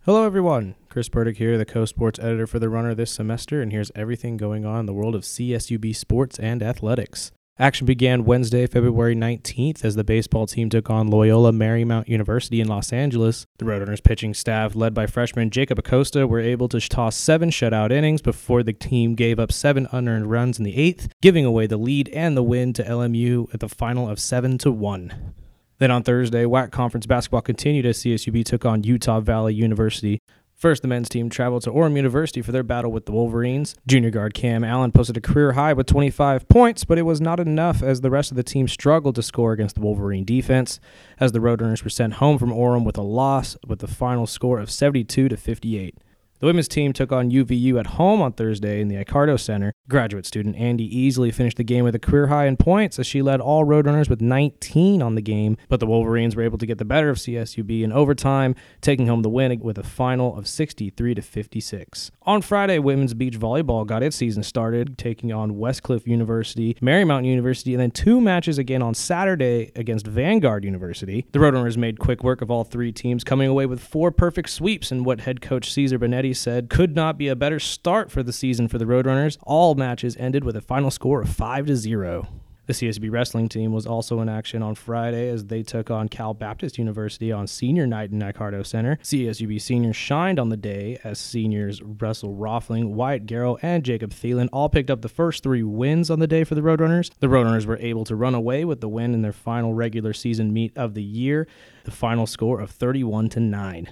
Hello, 0.06 0.24
everyone. 0.24 0.76
Chris 0.90 1.10
Burdick 1.10 1.38
here, 1.38 1.58
the 1.58 1.66
co 1.66 1.86
sports 1.86 2.20
editor 2.20 2.46
for 2.46 2.60
The 2.60 2.70
Runner 2.70 2.94
this 2.94 3.12
semester, 3.12 3.62
and 3.62 3.72
here's 3.72 3.92
everything 3.96 4.38
going 4.38 4.64
on 4.66 4.82
in 4.82 4.86
the 4.86 4.94
world 4.94 5.16
of 5.16 5.24
CSUB 5.24 5.96
sports 5.96 6.38
and 6.40 6.62
athletics. 6.62 7.32
Action 7.58 7.88
began 7.88 8.26
Wednesday, 8.26 8.68
February 8.68 9.16
19th, 9.16 9.86
as 9.86 9.96
the 9.96 10.04
baseball 10.04 10.46
team 10.46 10.70
took 10.70 10.90
on 10.90 11.08
Loyola 11.08 11.54
Marymount 11.54 12.10
University 12.10 12.60
in 12.60 12.68
Los 12.68 12.92
Angeles. 12.92 13.46
The 13.60 13.66
Roadrunners 13.66 14.04
pitching 14.04 14.34
staff, 14.34 14.76
led 14.76 14.94
by 14.94 15.08
freshman 15.08 15.50
Jacob 15.50 15.80
Acosta, 15.80 16.28
were 16.28 16.42
able 16.42 16.68
to 16.68 16.82
toss 16.82 17.16
seven 17.16 17.50
shutout 17.50 17.92
innings 17.92 18.22
before 18.22 18.62
the 18.62 18.74
team 18.74 19.16
gave 19.16 19.40
up 19.40 19.54
seven 19.54 19.88
unearned 19.94 20.30
runs 20.30 20.58
in 20.58 20.66
the 20.66 20.76
eighth, 20.76 21.08
giving 21.22 21.46
away 21.46 21.66
the 21.66 21.78
lead 21.78 22.10
and 22.10 22.36
the 22.36 22.44
win 22.44 22.74
to 22.74 22.84
LMU 22.84 23.52
at 23.54 23.62
the 23.62 23.70
final 23.70 24.10
of 24.10 24.20
seven 24.20 24.58
to 24.58 24.70
one. 24.70 25.34
Then 25.78 25.92
on 25.92 26.04
Thursday, 26.04 26.46
WAC 26.46 26.72
conference 26.72 27.06
basketball 27.06 27.42
continued 27.42 27.86
as 27.86 27.98
CSUB 28.00 28.46
took 28.46 28.66
on 28.66 28.84
Utah 28.84 29.20
Valley 29.20 29.54
University. 29.54 30.22
First, 30.56 30.82
the 30.82 30.88
men's 30.88 31.10
team 31.10 31.30
traveled 31.30 31.64
to 31.64 31.72
Orem 31.72 31.98
University 31.98 32.42
for 32.42 32.54
their 32.54 32.64
battle 32.64 32.90
with 32.90 33.06
the 33.06 33.12
Wolverines. 33.12 33.76
Junior 33.86 34.10
guard 34.10 34.34
Cam 34.34 34.64
Allen 34.64 34.94
posted 34.94 35.18
a 35.18 35.22
career 35.22 35.52
high 35.52 35.74
with 35.74 35.86
25 35.86 36.48
points, 36.48 36.86
but 36.86 36.98
it 36.98 37.02
was 37.02 37.20
not 37.20 37.42
enough 37.42 37.84
as 37.84 38.00
the 38.00 38.10
rest 38.10 38.32
of 38.32 38.38
the 38.38 38.44
team 38.44 38.70
struggled 38.70 39.16
to 39.16 39.22
score 39.22 39.52
against 39.52 39.76
the 39.76 39.82
Wolverine 39.82 40.24
defense, 40.24 40.80
as 41.20 41.34
the 41.34 41.40
Roadrunners 41.40 41.84
were 41.84 41.90
sent 41.90 42.14
home 42.14 42.38
from 42.38 42.52
Orem 42.52 42.86
with 42.86 42.98
a 42.98 43.02
loss 43.02 43.58
with 43.68 43.80
the 43.80 43.88
final 43.88 44.26
score 44.26 44.60
of 44.60 44.72
72 44.72 45.28
to 45.28 45.36
58. 45.36 45.98
The 46.40 46.48
women's 46.48 46.68
team 46.68 46.92
took 46.92 47.14
on 47.14 47.32
UVU 47.32 47.80
at 47.80 47.88
home 47.88 48.22
on 48.22 48.34
Thursday 48.34 48.82
in 48.82 48.90
the 48.90 48.98
Icardo 48.98 49.38
Center. 49.38 49.72
Graduate 49.88 50.26
student 50.26 50.58
Andy 50.58 50.84
easily 50.84 51.32
finished 51.32 51.56
the 51.56 51.64
game 51.64 51.86
with 51.86 51.96
a 51.96 52.00
career 52.00 52.28
high 52.28 52.46
in 52.46 52.58
points 52.58 53.00
as 53.00 53.08
she 53.08 53.22
led 53.22 53.40
all 53.40 53.64
Roadrunners 53.64 54.10
with 54.10 54.20
19 54.20 55.02
on 55.02 55.16
the 55.16 55.22
game, 55.22 55.56
but 55.70 55.80
the 55.80 55.86
Wolverines 55.86 56.36
were 56.36 56.42
able 56.42 56.58
to 56.58 56.66
get 56.66 56.78
the 56.78 56.84
better 56.84 57.10
of 57.10 57.20
CSUB 57.20 57.82
in 57.82 57.94
overtime, 57.94 58.54
taking 58.82 59.08
home 59.08 59.22
the 59.22 59.30
win 59.30 59.58
with 59.62 59.78
a 59.78 59.84
final 59.84 60.38
of 60.38 60.46
63 60.46 61.16
to 61.16 61.22
56. 61.22 62.12
On 62.24 62.42
Friday, 62.42 62.80
women's 62.80 63.14
beach 63.14 63.40
volleyball 63.40 63.88
got 63.88 64.04
its 64.04 64.18
season 64.18 64.44
started, 64.44 64.98
taking 64.98 65.32
on 65.32 65.54
Westcliff 65.56 66.06
University, 66.06 66.74
Marymount 66.82 67.26
University, 67.26 67.74
and 67.74 67.82
then 67.82 67.92
two 67.92 68.20
matches 68.20 68.58
again 68.58 68.82
on 68.82 68.94
Saturday 68.94 69.72
against 69.78 70.06
Vanguard 70.06 70.66
University. 70.66 71.26
The 71.32 71.40
Roadrunners 71.40 71.78
made 71.78 71.98
quick 71.98 72.26
work 72.26 72.42
of 72.42 72.52
all 72.52 72.66
three 72.66 72.92
teams, 72.92 73.24
coming 73.24 73.48
away 73.48 73.68
with 73.68 73.80
four 73.80 74.12
perfect 74.12 74.50
sweeps 74.50 74.92
in 74.92 75.06
what 75.06 75.22
head 75.22 75.40
coach 75.40 75.72
Caesar 75.72 75.98
Benetti 75.98 76.25
said 76.34 76.70
could 76.70 76.96
not 76.96 77.18
be 77.18 77.28
a 77.28 77.36
better 77.36 77.60
start 77.60 78.12
for 78.12 78.24
the 78.24 78.34
season 78.34 78.68
for 78.68 78.78
the 78.78 78.86
Roadrunners. 78.86 79.38
All 79.44 79.76
matches 79.76 80.16
ended 80.18 80.44
with 80.44 80.56
a 80.56 80.62
final 80.62 80.92
score 80.92 81.22
of 81.22 81.30
5 81.30 81.68
to 81.68 81.76
0. 81.76 82.28
The 82.68 82.74
CSUB 82.74 83.12
wrestling 83.12 83.48
team 83.48 83.72
was 83.74 83.86
also 83.86 84.22
in 84.22 84.30
action 84.30 84.64
on 84.64 84.74
Friday 84.74 85.30
as 85.30 85.46
they 85.46 85.62
took 85.62 85.92
on 85.92 86.10
Cal 86.10 86.34
Baptist 86.34 86.80
University 86.80 87.32
on 87.32 87.46
senior 87.46 87.86
night 87.86 88.10
in 88.10 88.24
Icardo 88.24 88.64
Center. 88.64 88.98
CSUB 89.04 89.62
seniors 89.62 89.96
shined 89.96 90.40
on 90.40 90.50
the 90.50 90.58
day 90.58 91.00
as 91.04 91.20
seniors 91.20 91.84
Russell 91.84 92.34
Roffling, 92.34 92.96
Wyatt 92.96 93.28
Garrow, 93.28 93.60
and 93.62 93.84
Jacob 93.84 94.10
Thielen 94.10 94.50
all 94.52 94.68
picked 94.68 94.90
up 94.90 95.04
the 95.04 95.10
first 95.10 95.44
three 95.44 95.62
wins 95.62 96.10
on 96.10 96.18
the 96.18 96.28
day 96.28 96.44
for 96.44 96.56
the 96.56 96.62
Roadrunners. 96.62 97.12
The 97.20 97.28
Roadrunners 97.28 97.68
were 97.68 97.78
able 97.78 98.04
to 98.06 98.16
run 98.16 98.34
away 98.34 98.66
with 98.66 98.82
the 98.82 98.90
win 98.90 99.14
in 99.14 99.22
their 99.22 99.32
final 99.32 99.76
regular 99.76 100.14
season 100.14 100.52
meet 100.52 100.76
of 100.76 100.96
the 100.96 101.04
year, 101.04 101.48
the 101.84 101.92
final 101.92 102.26
score 102.26 102.62
of 102.62 102.72
31 102.72 103.30
to 103.30 103.40
9. 103.40 103.90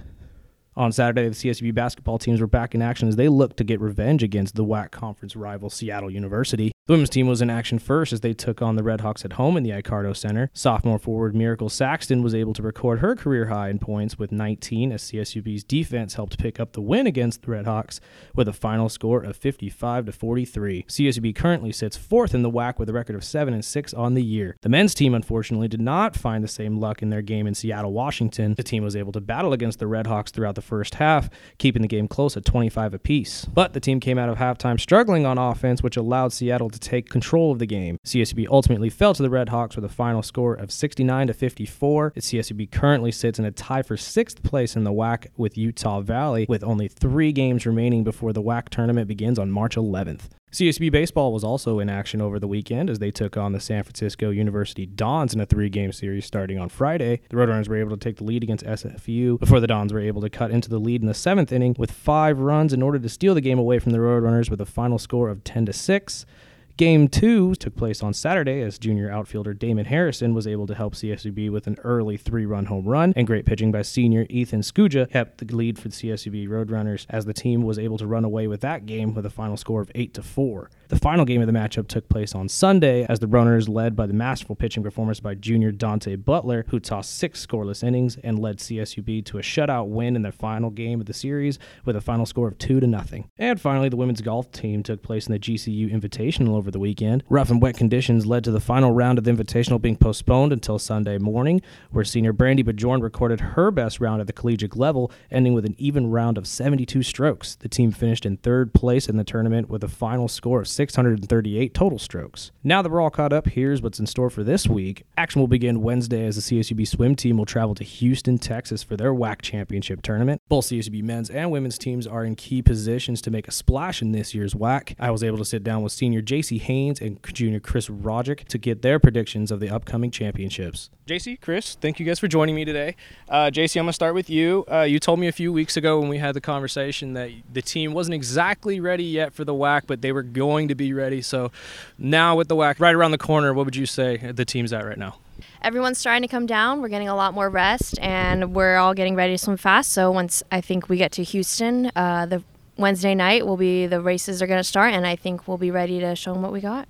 On 0.75 0.91
Saturday, 0.91 1.29
the 1.29 1.35
CSUB 1.35 1.75
basketball 1.75 2.17
teams 2.17 2.41
were 2.41 2.47
back 2.47 2.73
in 2.73 2.81
action 2.81 3.07
as 3.07 3.15
they 3.15 3.29
looked 3.29 3.57
to 3.57 3.63
get 3.63 3.79
revenge 3.79 4.23
against 4.23 4.55
the 4.55 4.65
WAC 4.65 4.89
conference 4.89 5.35
rival 5.35 5.69
Seattle 5.69 6.09
University. 6.09 6.71
The 6.87 6.93
women's 6.93 7.11
team 7.11 7.27
was 7.27 7.41
in 7.41 7.49
action 7.49 7.79
first 7.79 8.11
as 8.11 8.19
they 8.19 8.33
took 8.33 8.61
on 8.61 8.75
the 8.75 8.81
Redhawks 8.81 9.23
at 9.23 9.33
home 9.33 9.55
in 9.55 9.63
the 9.63 9.71
Icardo 9.71 10.11
Center. 10.11 10.49
Sophomore 10.51 10.99
forward 10.99 11.33
Miracle 11.33 11.69
Saxton 11.69 12.21
was 12.21 12.35
able 12.35 12.51
to 12.53 12.61
record 12.61 12.99
her 12.99 13.15
career 13.15 13.45
high 13.45 13.69
in 13.69 13.79
points 13.79 14.19
with 14.19 14.33
19 14.33 14.91
as 14.91 15.03
CSUB's 15.03 15.63
defense 15.63 16.15
helped 16.15 16.37
pick 16.37 16.59
up 16.59 16.73
the 16.73 16.81
win 16.81 17.07
against 17.07 17.43
the 17.43 17.47
Redhawks 17.47 18.01
with 18.35 18.49
a 18.49 18.53
final 18.53 18.89
score 18.89 19.23
of 19.23 19.37
55 19.37 20.07
to 20.07 20.11
43. 20.11 20.83
CSUB 20.89 21.33
currently 21.35 21.71
sits 21.71 21.95
fourth 21.95 22.35
in 22.35 22.41
the 22.41 22.51
WAC 22.51 22.79
with 22.79 22.89
a 22.89 22.93
record 22.93 23.15
of 23.15 23.23
7 23.23 23.53
and 23.53 23.63
6 23.63 23.93
on 23.93 24.15
the 24.15 24.23
year. 24.23 24.57
The 24.61 24.69
men's 24.69 24.93
team 24.93 25.13
unfortunately 25.13 25.69
did 25.69 25.79
not 25.79 26.17
find 26.17 26.43
the 26.43 26.49
same 26.49 26.79
luck 26.79 27.01
in 27.01 27.11
their 27.11 27.21
game 27.21 27.47
in 27.47 27.55
Seattle, 27.55 27.93
Washington. 27.93 28.55
The 28.55 28.63
team 28.63 28.83
was 28.83 28.97
able 28.97 29.13
to 29.13 29.21
battle 29.21 29.53
against 29.53 29.79
the 29.79 29.85
Redhawks 29.85 30.31
throughout 30.31 30.55
the 30.55 30.61
first 30.63 30.95
half, 30.95 31.29
keeping 31.57 31.81
the 31.81 31.87
game 31.87 32.07
close 32.07 32.35
at 32.35 32.45
25 32.45 32.93
apiece. 32.93 33.45
But 33.45 33.73
the 33.73 33.79
team 33.79 33.99
came 33.99 34.17
out 34.17 34.29
of 34.29 34.37
halftime 34.37 34.79
struggling 34.79 35.25
on 35.25 35.37
offense, 35.37 35.83
which 35.83 35.97
allowed 35.97 36.33
Seattle 36.33 36.69
to 36.69 36.79
take 36.79 37.09
control 37.09 37.51
of 37.51 37.59
the 37.59 37.65
game. 37.65 37.97
CSUB 38.05 38.47
ultimately 38.49 38.89
fell 38.89 39.13
to 39.13 39.21
the 39.21 39.29
Redhawks 39.29 39.75
with 39.75 39.85
a 39.85 39.89
final 39.89 40.23
score 40.23 40.53
of 40.53 40.71
69 40.71 41.27
to 41.27 41.33
54. 41.33 42.11
CSUB 42.17 42.71
currently 42.71 43.11
sits 43.11 43.39
in 43.39 43.45
a 43.45 43.51
tie 43.51 43.83
for 43.83 43.97
sixth 43.97 44.41
place 44.43 44.75
in 44.75 44.83
the 44.83 44.91
WAC 44.91 45.27
with 45.37 45.57
Utah 45.57 46.01
Valley, 46.01 46.45
with 46.49 46.63
only 46.63 46.87
three 46.87 47.31
games 47.31 47.65
remaining 47.65 48.03
before 48.03 48.33
the 48.33 48.41
WAC 48.41 48.69
tournament 48.69 49.07
begins 49.07 49.37
on 49.37 49.51
March 49.51 49.75
11th. 49.75 50.29
CSUB 50.53 50.91
baseball 50.91 51.33
was 51.33 51.43
also 51.43 51.79
in 51.79 51.89
action 51.89 52.21
over 52.21 52.37
the 52.37 52.47
weekend 52.47 52.87
as 52.87 52.99
they 52.99 53.09
took 53.09 53.37
on 53.37 53.53
the 53.53 53.59
San 53.59 53.81
Francisco 53.81 54.29
University 54.29 54.85
Dons 54.85 55.33
in 55.33 55.41
a 55.41 55.47
three 55.47 55.67
game 55.67 55.91
series 55.91 56.27
starting 56.27 56.59
on 56.59 56.69
Friday. 56.69 57.21
The 57.29 57.37
Roadrunners 57.37 57.67
were 57.67 57.77
able 57.77 57.89
to 57.89 57.97
take 57.97 58.17
the 58.17 58.23
lead 58.23 58.43
against 58.43 58.63
SFU 58.63 59.39
before 59.39 59.59
the 59.59 59.65
Dons 59.65 59.91
were 59.91 59.99
able 59.99 60.21
to 60.21 60.29
cut 60.29 60.51
into 60.51 60.69
the 60.69 60.77
lead 60.77 61.01
in 61.01 61.07
the 61.07 61.15
seventh 61.15 61.51
inning 61.51 61.75
with 61.79 61.91
five 61.91 62.37
runs 62.37 62.71
in 62.71 62.83
order 62.83 62.99
to 62.99 63.09
steal 63.09 63.33
the 63.33 63.41
game 63.41 63.57
away 63.57 63.79
from 63.79 63.93
the 63.93 63.97
Roadrunners 63.97 64.51
with 64.51 64.61
a 64.61 64.65
final 64.67 64.99
score 64.99 65.29
of 65.29 65.43
10 65.43 65.65
to 65.65 65.73
6. 65.73 66.25
Game 66.75 67.07
two 67.07 67.53
took 67.53 67.75
place 67.75 68.01
on 68.01 68.15
Saturday 68.15 68.61
as 68.61 68.79
junior 68.79 69.11
outfielder 69.11 69.53
Damon 69.53 69.85
Harrison 69.85 70.33
was 70.33 70.47
able 70.47 70.65
to 70.65 70.73
help 70.73 70.95
CSUB 70.95 71.51
with 71.51 71.67
an 71.67 71.77
early 71.83 72.17
three 72.17 72.47
run 72.47 72.65
home 72.65 72.87
run, 72.87 73.13
and 73.15 73.27
great 73.27 73.45
pitching 73.45 73.71
by 73.71 73.83
senior 73.83 74.25
Ethan 74.27 74.61
Skuja 74.61 75.07
kept 75.11 75.37
the 75.37 75.55
lead 75.55 75.77
for 75.77 75.89
the 75.89 75.93
CSUB 75.93 76.47
Roadrunners 76.49 77.05
as 77.09 77.25
the 77.25 77.33
team 77.33 77.61
was 77.61 77.77
able 77.77 77.99
to 77.99 78.07
run 78.07 78.25
away 78.25 78.47
with 78.47 78.61
that 78.61 78.87
game 78.87 79.13
with 79.13 79.23
a 79.23 79.29
final 79.29 79.55
score 79.55 79.81
of 79.81 79.91
8 79.93 80.15
to 80.15 80.23
4. 80.23 80.71
The 80.93 80.99
final 80.99 81.25
game 81.25 81.41
of 81.41 81.47
the 81.47 81.53
matchup 81.53 81.87
took 81.87 82.07
place 82.07 82.35
on 82.35 82.47
Sunday 82.47 83.03
as 83.09 83.17
the 83.17 83.25
Runners, 83.25 83.67
led 83.67 83.95
by 83.95 84.05
the 84.05 84.13
masterful 84.13 84.55
pitching 84.55 84.83
performance 84.83 85.19
by 85.19 85.33
junior 85.33 85.71
Dante 85.71 86.15
Butler, 86.17 86.65
who 86.67 86.79
tossed 86.79 87.17
six 87.17 87.43
scoreless 87.43 87.83
innings 87.83 88.15
and 88.23 88.37
led 88.37 88.59
CSUB 88.59 89.25
to 89.25 89.39
a 89.39 89.41
shutout 89.41 89.87
win 89.87 90.15
in 90.15 90.21
their 90.21 90.31
final 90.31 90.69
game 90.69 90.99
of 90.99 91.07
the 91.07 91.13
series 91.15 91.57
with 91.83 91.95
a 91.95 92.01
final 92.01 92.27
score 92.27 92.47
of 92.47 92.59
2 92.59 92.79
to 92.79 92.85
nothing. 92.85 93.27
And 93.39 93.59
finally, 93.59 93.89
the 93.89 93.97
women's 93.97 94.21
golf 94.21 94.51
team 94.51 94.83
took 94.83 95.01
place 95.01 95.25
in 95.25 95.33
the 95.33 95.39
GCU 95.39 95.91
Invitational 95.91 96.55
over 96.55 96.69
the 96.69 96.77
weekend. 96.77 97.23
Rough 97.27 97.49
and 97.49 97.59
wet 97.59 97.75
conditions 97.75 98.27
led 98.27 98.43
to 98.43 98.51
the 98.51 98.59
final 98.59 98.91
round 98.91 99.17
of 99.17 99.23
the 99.23 99.31
Invitational 99.31 99.81
being 99.81 99.97
postponed 99.97 100.53
until 100.53 100.77
Sunday 100.77 101.17
morning, 101.17 101.63
where 101.89 102.05
senior 102.05 102.33
Brandy 102.33 102.63
Bajorn 102.63 103.01
recorded 103.01 103.39
her 103.39 103.71
best 103.71 103.99
round 103.99 104.21
at 104.21 104.27
the 104.27 104.33
collegiate 104.33 104.77
level, 104.77 105.11
ending 105.31 105.55
with 105.55 105.65
an 105.65 105.73
even 105.79 106.11
round 106.11 106.37
of 106.37 106.45
72 106.45 107.01
strokes. 107.01 107.55
The 107.55 107.67
team 107.67 107.91
finished 107.91 108.27
in 108.27 108.37
third 108.37 108.75
place 108.75 109.09
in 109.09 109.17
the 109.17 109.23
tournament 109.23 109.69
with 109.69 109.83
a 109.83 109.87
final 109.87 110.27
score 110.27 110.61
of 110.61 110.67
638 110.89 111.73
total 111.73 111.99
strokes. 111.99 112.51
Now 112.63 112.81
that 112.81 112.91
we're 112.91 113.01
all 113.01 113.09
caught 113.09 113.33
up, 113.33 113.47
here's 113.47 113.81
what's 113.81 113.99
in 113.99 114.05
store 114.05 114.29
for 114.29 114.43
this 114.43 114.67
week. 114.67 115.03
Action 115.17 115.41
will 115.41 115.47
begin 115.47 115.81
Wednesday 115.81 116.25
as 116.25 116.35
the 116.35 116.41
CSUB 116.41 116.87
swim 116.87 117.15
team 117.15 117.37
will 117.37 117.45
travel 117.45 117.75
to 117.75 117.83
Houston, 117.83 118.37
Texas 118.37 118.83
for 118.83 118.97
their 118.97 119.13
WAC 119.13 119.41
championship 119.41 120.01
tournament. 120.01 120.41
Both 120.49 120.65
CSUB 120.65 121.03
men's 121.03 121.29
and 121.29 121.51
women's 121.51 121.77
teams 121.77 122.07
are 122.07 122.23
in 122.23 122.35
key 122.35 122.61
positions 122.61 123.21
to 123.23 123.31
make 123.31 123.47
a 123.47 123.51
splash 123.51 124.01
in 124.01 124.11
this 124.11 124.33
year's 124.33 124.53
WAC. 124.53 124.95
I 124.99 125.11
was 125.11 125.23
able 125.23 125.37
to 125.37 125.45
sit 125.45 125.63
down 125.63 125.81
with 125.81 125.91
senior 125.91 126.21
JC 126.21 126.59
Haynes 126.59 127.01
and 127.01 127.19
junior 127.33 127.59
Chris 127.59 127.89
Roderick 127.89 128.47
to 128.49 128.57
get 128.57 128.81
their 128.81 128.99
predictions 128.99 129.51
of 129.51 129.59
the 129.59 129.69
upcoming 129.69 130.11
championships. 130.11 130.89
JC, 131.05 131.39
Chris, 131.41 131.75
thank 131.75 131.99
you 131.99 132.05
guys 132.05 132.17
for 132.17 132.29
joining 132.29 132.55
me 132.55 132.63
today. 132.63 132.95
Uh, 133.27 133.51
JC, 133.51 133.75
I'm 133.75 133.83
going 133.83 133.89
to 133.89 133.93
start 133.93 134.13
with 134.13 134.29
you. 134.29 134.63
Uh, 134.71 134.83
you 134.83 135.01
told 135.01 135.19
me 135.19 135.27
a 135.27 135.33
few 135.33 135.51
weeks 135.51 135.75
ago 135.75 135.99
when 135.99 136.07
we 136.07 136.17
had 136.17 136.33
the 136.33 136.39
conversation 136.39 137.11
that 137.13 137.29
the 137.51 137.61
team 137.61 137.93
wasn't 137.93 138.13
exactly 138.13 138.79
ready 138.79 139.03
yet 139.03 139.33
for 139.33 139.43
the 139.43 139.53
WAC, 139.53 139.81
but 139.85 140.01
they 140.01 140.13
were 140.13 140.23
going 140.23 140.69
to 140.69 140.75
be 140.75 140.93
ready. 140.93 141.21
So 141.21 141.51
now 141.97 142.37
with 142.37 142.47
the 142.47 142.55
WAC 142.55 142.79
right 142.79 142.95
around 142.95 143.11
the 143.11 143.17
corner, 143.17 143.53
what 143.53 143.65
would 143.65 143.75
you 143.75 143.85
say 143.85 144.15
the 144.15 144.45
team's 144.45 144.71
at 144.71 144.85
right 144.85 144.97
now? 144.97 145.17
Everyone's 145.61 145.97
starting 145.97 146.21
to 146.21 146.29
come 146.29 146.45
down. 146.45 146.79
We're 146.81 146.87
getting 146.87 147.09
a 147.09 147.15
lot 147.15 147.33
more 147.33 147.49
rest, 147.49 147.99
and 148.01 148.53
we're 148.53 148.77
all 148.77 148.93
getting 148.93 149.15
ready 149.15 149.33
to 149.33 149.37
swim 149.37 149.57
fast. 149.57 149.91
So 149.91 150.09
once 150.09 150.41
I 150.53 150.61
think 150.61 150.87
we 150.87 150.95
get 150.95 151.11
to 151.13 151.23
Houston, 151.23 151.91
uh, 151.97 152.27
the 152.27 152.43
Wednesday 152.77 153.13
night 153.13 153.45
will 153.45 153.57
be 153.57 153.87
the 153.87 153.99
races 153.99 154.41
are 154.41 154.47
going 154.47 154.59
to 154.59 154.63
start, 154.63 154.93
and 154.93 155.05
I 155.05 155.17
think 155.17 155.49
we'll 155.49 155.57
be 155.57 155.71
ready 155.71 155.99
to 155.99 156.15
show 156.15 156.31
them 156.31 156.43
what 156.43 156.53
we 156.53 156.61
got. 156.61 156.87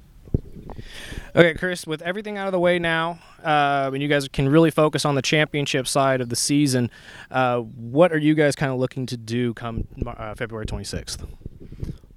Okay, 1.35 1.55
Chris, 1.55 1.87
with 1.87 2.03
everything 2.03 2.37
out 2.37 2.45
of 2.45 2.51
the 2.51 2.59
way 2.59 2.77
now, 2.77 3.17
uh, 3.43 3.89
and 3.91 4.03
you 4.03 4.07
guys 4.07 4.27
can 4.27 4.47
really 4.47 4.69
focus 4.69 5.03
on 5.03 5.15
the 5.15 5.21
championship 5.23 5.87
side 5.87 6.21
of 6.21 6.29
the 6.29 6.35
season, 6.35 6.91
uh, 7.31 7.57
what 7.57 8.11
are 8.11 8.19
you 8.19 8.35
guys 8.35 8.55
kind 8.55 8.71
of 8.71 8.77
looking 8.77 9.07
to 9.07 9.17
do 9.17 9.51
come 9.55 9.87
uh, 10.05 10.35
February 10.35 10.67
26th? 10.67 11.27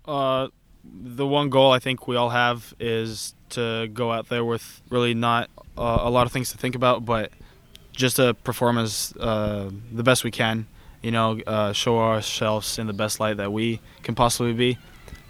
Uh, 0.04 0.48
the 0.84 1.26
one 1.26 1.48
goal 1.48 1.72
I 1.72 1.78
think 1.78 2.06
we 2.06 2.16
all 2.16 2.28
have 2.28 2.74
is 2.78 3.34
to 3.50 3.88
go 3.88 4.12
out 4.12 4.28
there 4.28 4.44
with 4.44 4.82
really 4.90 5.14
not 5.14 5.48
uh, 5.78 5.98
a 6.00 6.10
lot 6.10 6.26
of 6.26 6.32
things 6.32 6.50
to 6.52 6.58
think 6.58 6.74
about, 6.74 7.06
but 7.06 7.32
just 7.92 8.16
to 8.16 8.34
perform 8.34 8.76
as 8.76 9.14
uh, 9.18 9.70
the 9.92 10.02
best 10.02 10.24
we 10.24 10.30
can. 10.30 10.66
You 11.02 11.12
know, 11.12 11.40
uh, 11.46 11.72
show 11.72 11.98
ourselves 11.98 12.78
in 12.78 12.86
the 12.86 12.92
best 12.92 13.18
light 13.18 13.38
that 13.38 13.50
we 13.50 13.80
can 14.02 14.14
possibly 14.14 14.52
be. 14.52 14.76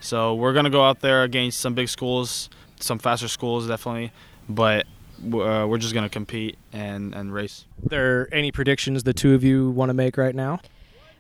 So 0.00 0.34
we're 0.34 0.54
gonna 0.54 0.70
go 0.70 0.84
out 0.84 1.00
there 1.00 1.22
against 1.22 1.60
some 1.60 1.74
big 1.74 1.88
schools, 1.88 2.48
some 2.80 2.98
faster 2.98 3.28
schools 3.28 3.66
definitely, 3.66 4.12
but 4.48 4.86
uh, 5.24 5.66
we're 5.68 5.78
just 5.78 5.94
gonna 5.94 6.08
compete 6.08 6.58
and 6.72 7.14
and 7.14 7.32
race. 7.32 7.64
Are 7.84 7.88
there 7.88 8.28
any 8.32 8.52
predictions 8.52 9.02
the 9.02 9.14
two 9.14 9.34
of 9.34 9.42
you 9.42 9.70
want 9.70 9.90
to 9.90 9.94
make 9.94 10.16
right 10.16 10.34
now? 10.34 10.60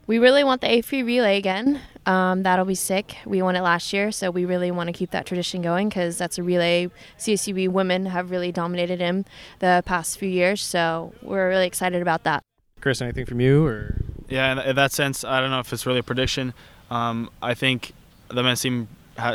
We 0.06 0.20
really 0.20 0.44
want 0.44 0.60
the 0.60 0.70
A 0.70 0.82
free 0.82 1.02
relay 1.02 1.36
again. 1.36 1.80
Um, 2.04 2.44
that'll 2.44 2.64
be 2.64 2.76
sick. 2.76 3.16
We 3.26 3.42
won 3.42 3.56
it 3.56 3.62
last 3.62 3.92
year, 3.92 4.12
so 4.12 4.30
we 4.30 4.44
really 4.44 4.70
want 4.70 4.86
to 4.86 4.92
keep 4.92 5.10
that 5.10 5.26
tradition 5.26 5.62
going 5.62 5.88
because 5.88 6.16
that's 6.16 6.38
a 6.38 6.44
relay 6.44 6.90
CSUB 7.18 7.68
women 7.70 8.06
have 8.06 8.30
really 8.30 8.52
dominated 8.52 9.00
in 9.00 9.24
the 9.58 9.82
past 9.84 10.16
few 10.16 10.28
years. 10.28 10.62
So 10.62 11.12
we're 11.22 11.48
really 11.48 11.66
excited 11.66 12.02
about 12.02 12.22
that. 12.22 12.44
Chris, 12.80 13.02
anything 13.02 13.26
from 13.26 13.40
you 13.40 13.66
or? 13.66 13.96
Yeah, 14.28 14.52
in, 14.52 14.58
in 14.60 14.76
that 14.76 14.92
sense, 14.92 15.24
I 15.24 15.40
don't 15.40 15.50
know 15.50 15.58
if 15.58 15.72
it's 15.72 15.86
really 15.86 15.98
a 15.98 16.04
prediction. 16.04 16.54
Um, 16.88 17.28
I 17.42 17.54
think 17.54 17.92
the 18.28 18.44
men's 18.44 18.60
team 18.60 18.86
ha- 18.86 18.86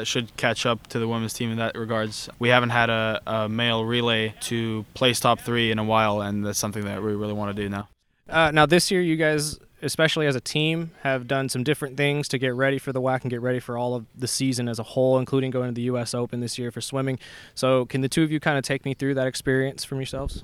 should 0.04 0.36
catch 0.38 0.66
up 0.66 0.88
to 0.88 1.00
the 1.00 1.08
women's 1.08 1.34
team 1.34 1.52
in 1.52 1.58
that 1.58 1.76
regards. 1.76 2.30
We 2.40 2.50
haven't 2.50 2.70
had 2.70 2.90
a, 2.90 3.22
a 3.26 3.50
male 3.50 3.86
relay 3.86 4.34
to 4.42 4.86
place 4.94 5.20
top 5.20 5.40
three 5.40 5.72
in 5.72 5.80
a 5.80 5.84
while, 5.84 6.22
and 6.22 6.46
that's 6.46 6.60
something 6.60 6.86
that 6.86 7.02
we 7.02 7.14
really 7.14 7.34
want 7.34 7.56
to 7.56 7.62
do 7.62 7.70
now. 7.70 7.88
Uh, 8.30 8.52
now 8.52 8.66
this 8.66 8.92
year, 8.92 9.02
you 9.02 9.18
guys 9.18 9.60
especially 9.82 10.28
as 10.28 10.36
a 10.36 10.42
team, 10.42 10.92
have 11.02 11.28
done 11.28 11.50
some 11.50 11.64
different 11.64 11.98
things 11.98 12.28
to 12.28 12.38
get 12.38 12.54
ready 12.54 12.78
for 12.78 12.92
the 12.92 13.02
WAC 13.02 13.22
and 13.22 13.32
get 13.32 13.42
ready 13.42 13.60
for 13.60 13.78
all 13.78 13.96
of 13.96 14.06
the 14.16 14.28
season 14.28 14.68
as 14.68 14.80
a 14.80 14.84
whole, 14.84 15.18
including 15.18 15.52
going 15.52 15.70
to 15.70 15.74
the 15.74 15.84
U.S. 15.84 16.14
Open 16.14 16.40
this 16.40 16.58
year 16.58 16.72
for 16.72 16.82
swimming. 16.82 17.20
So, 17.56 17.86
can 17.86 18.02
the 18.02 18.10
two 18.10 18.24
of 18.24 18.32
you 18.32 18.40
kind 18.40 18.58
of 18.58 18.64
take 18.64 18.86
me 18.86 18.94
through 18.94 19.16
that 19.16 19.28
experience 19.28 19.84
from 19.84 19.98
yourselves? 19.98 20.44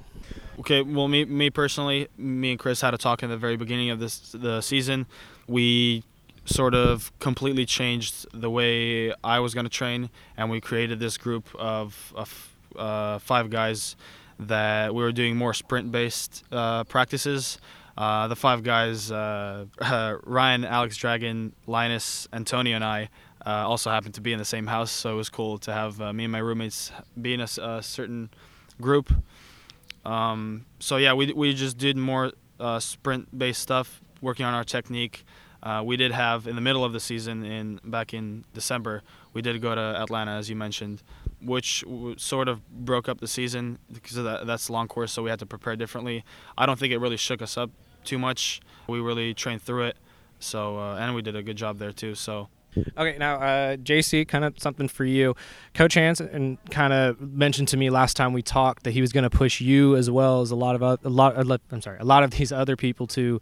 Okay, 0.60 0.82
well, 0.82 1.08
me, 1.08 1.26
me 1.26 1.50
personally, 1.50 2.08
me 2.18 2.52
and 2.52 2.60
Chris 2.60 2.82
had 2.82 2.94
a 2.94 2.98
talk 2.98 3.22
in 3.22 3.30
the 3.30 3.38
very 3.38 3.58
beginning 3.58 3.90
of 3.92 4.00
this 4.00 4.32
the 4.32 4.62
season. 4.62 5.06
We 5.48 6.04
sort 6.48 6.74
of 6.74 7.12
completely 7.20 7.66
changed 7.66 8.26
the 8.34 8.50
way 8.50 9.14
I 9.24 9.40
was 9.40 9.54
going 9.54 9.66
to 9.66 9.70
train, 9.70 10.10
and 10.38 10.50
we 10.50 10.62
created 10.62 11.00
this 11.00 11.18
group 11.18 11.48
of, 11.56 12.14
of 12.16 12.56
uh, 12.76 13.20
five 13.20 13.50
guys 13.50 13.96
that 14.40 14.96
we 14.96 15.04
were 15.04 15.12
doing 15.12 15.36
more 15.36 15.54
sprint-based 15.54 16.44
uh, 16.52 16.84
practices. 16.86 17.60
Uh, 17.98 18.28
the 18.28 18.36
five 18.36 18.64
guys, 18.64 19.12
uh, 19.12 19.66
Ryan, 20.24 20.64
Alex 20.64 20.96
Dragon, 20.98 21.54
Linus, 21.66 22.28
Antonio, 22.32 22.76
and 22.76 22.84
I, 22.84 23.10
uh, 23.46 23.68
also 23.68 23.90
happened 23.90 24.14
to 24.14 24.22
be 24.22 24.32
in 24.32 24.40
the 24.40 24.46
same 24.46 24.68
house, 24.68 24.92
so 24.92 25.14
it 25.14 25.16
was 25.16 25.30
cool 25.30 25.58
to 25.60 25.74
have 25.74 26.00
uh, 26.00 26.14
me 26.14 26.26
and 26.26 26.32
my 26.32 26.40
roommates 26.40 26.92
be 27.20 27.34
in 27.34 27.42
a, 27.42 27.48
a 27.62 27.84
certain 27.84 28.30
group. 28.80 29.12
Um, 30.06 30.66
so 30.80 30.98
yeah, 30.98 31.14
we 31.14 31.34
we 31.34 31.54
just 31.54 31.78
did 31.78 31.98
more 31.98 32.32
sprint-based 32.80 33.62
stuff, 33.62 34.00
working 34.22 34.46
on 34.46 34.54
our 34.54 34.64
technique. 34.64 35.26
Uh, 35.64 35.82
we 35.84 35.98
did 35.98 36.12
have 36.12 36.48
in 36.48 36.56
the 36.56 36.62
middle 36.62 36.86
of 36.86 36.94
the 36.94 37.00
season 37.00 37.44
in 37.44 37.80
back 37.84 38.14
in 38.14 38.46
December 38.54 39.02
we 39.34 39.42
did 39.42 39.60
go 39.62 39.74
to 39.74 39.82
Atlanta 39.82 40.32
as 40.32 40.50
you 40.50 40.56
mentioned 40.56 41.02
which 41.42 41.82
w- 41.82 42.16
sort 42.18 42.48
of 42.48 42.68
broke 42.70 43.10
up 43.10 43.20
the 43.20 43.28
season 43.28 43.80
because 43.92 44.16
that 44.16 44.46
that's 44.46 44.70
long 44.70 44.88
course 44.88 45.12
so 45.12 45.24
we 45.24 45.30
had 45.30 45.40
to 45.40 45.46
prepare 45.46 45.76
differently. 45.76 46.24
I 46.58 46.66
don't 46.66 46.78
think 46.78 46.94
it 46.94 47.00
really 47.00 47.18
shook 47.18 47.42
us 47.42 47.58
up 47.58 47.72
too 48.04 48.20
much. 48.20 48.62
We 48.88 49.00
really 49.00 49.34
trained 49.34 49.62
through 49.62 49.84
it 49.86 49.98
so 50.40 50.78
uh, 50.80 50.96
and 50.98 51.16
we 51.16 51.22
did 51.22 51.36
a 51.36 51.42
good 51.44 51.58
job 51.58 51.80
there 51.80 51.92
too 51.92 52.14
so 52.16 52.50
Okay, 52.98 53.18
now 53.18 53.36
uh, 53.36 53.78
JC, 53.78 54.28
kind 54.28 54.46
of 54.46 54.58
something 54.60 54.88
for 54.88 55.06
you. 55.06 55.36
Coach 55.74 55.94
Hansen 55.96 56.58
kind 56.70 56.94
of 56.94 57.20
mentioned 57.22 57.68
to 57.70 57.78
me 57.78 57.90
last 57.90 58.18
time 58.18 58.34
we 58.34 58.42
talked 58.42 58.84
that 58.84 58.92
he 58.92 59.02
was 59.02 59.12
going 59.12 59.24
to 59.24 59.30
push 59.30 59.62
you 59.62 59.96
as 59.96 60.10
well 60.10 60.42
as 60.42 60.52
a 60.52 60.56
lot 60.56 60.76
of 60.76 60.82
a 60.82 61.10
lot. 61.10 61.62
I'm 61.72 61.82
sorry, 61.82 62.00
a 62.00 62.06
lot 62.06 62.24
of 62.24 62.32
these 62.32 62.52
other 62.52 62.76
people 62.76 63.08
to 63.08 63.40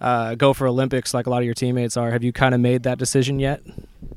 uh, 0.00 0.34
go 0.34 0.52
for 0.52 0.66
Olympics, 0.66 1.14
like 1.14 1.26
a 1.26 1.30
lot 1.30 1.38
of 1.38 1.44
your 1.44 1.54
teammates 1.54 1.96
are. 1.96 2.10
Have 2.10 2.24
you 2.24 2.32
kind 2.32 2.54
of 2.54 2.60
made 2.60 2.82
that 2.82 2.98
decision 2.98 3.38
yet? 3.38 3.62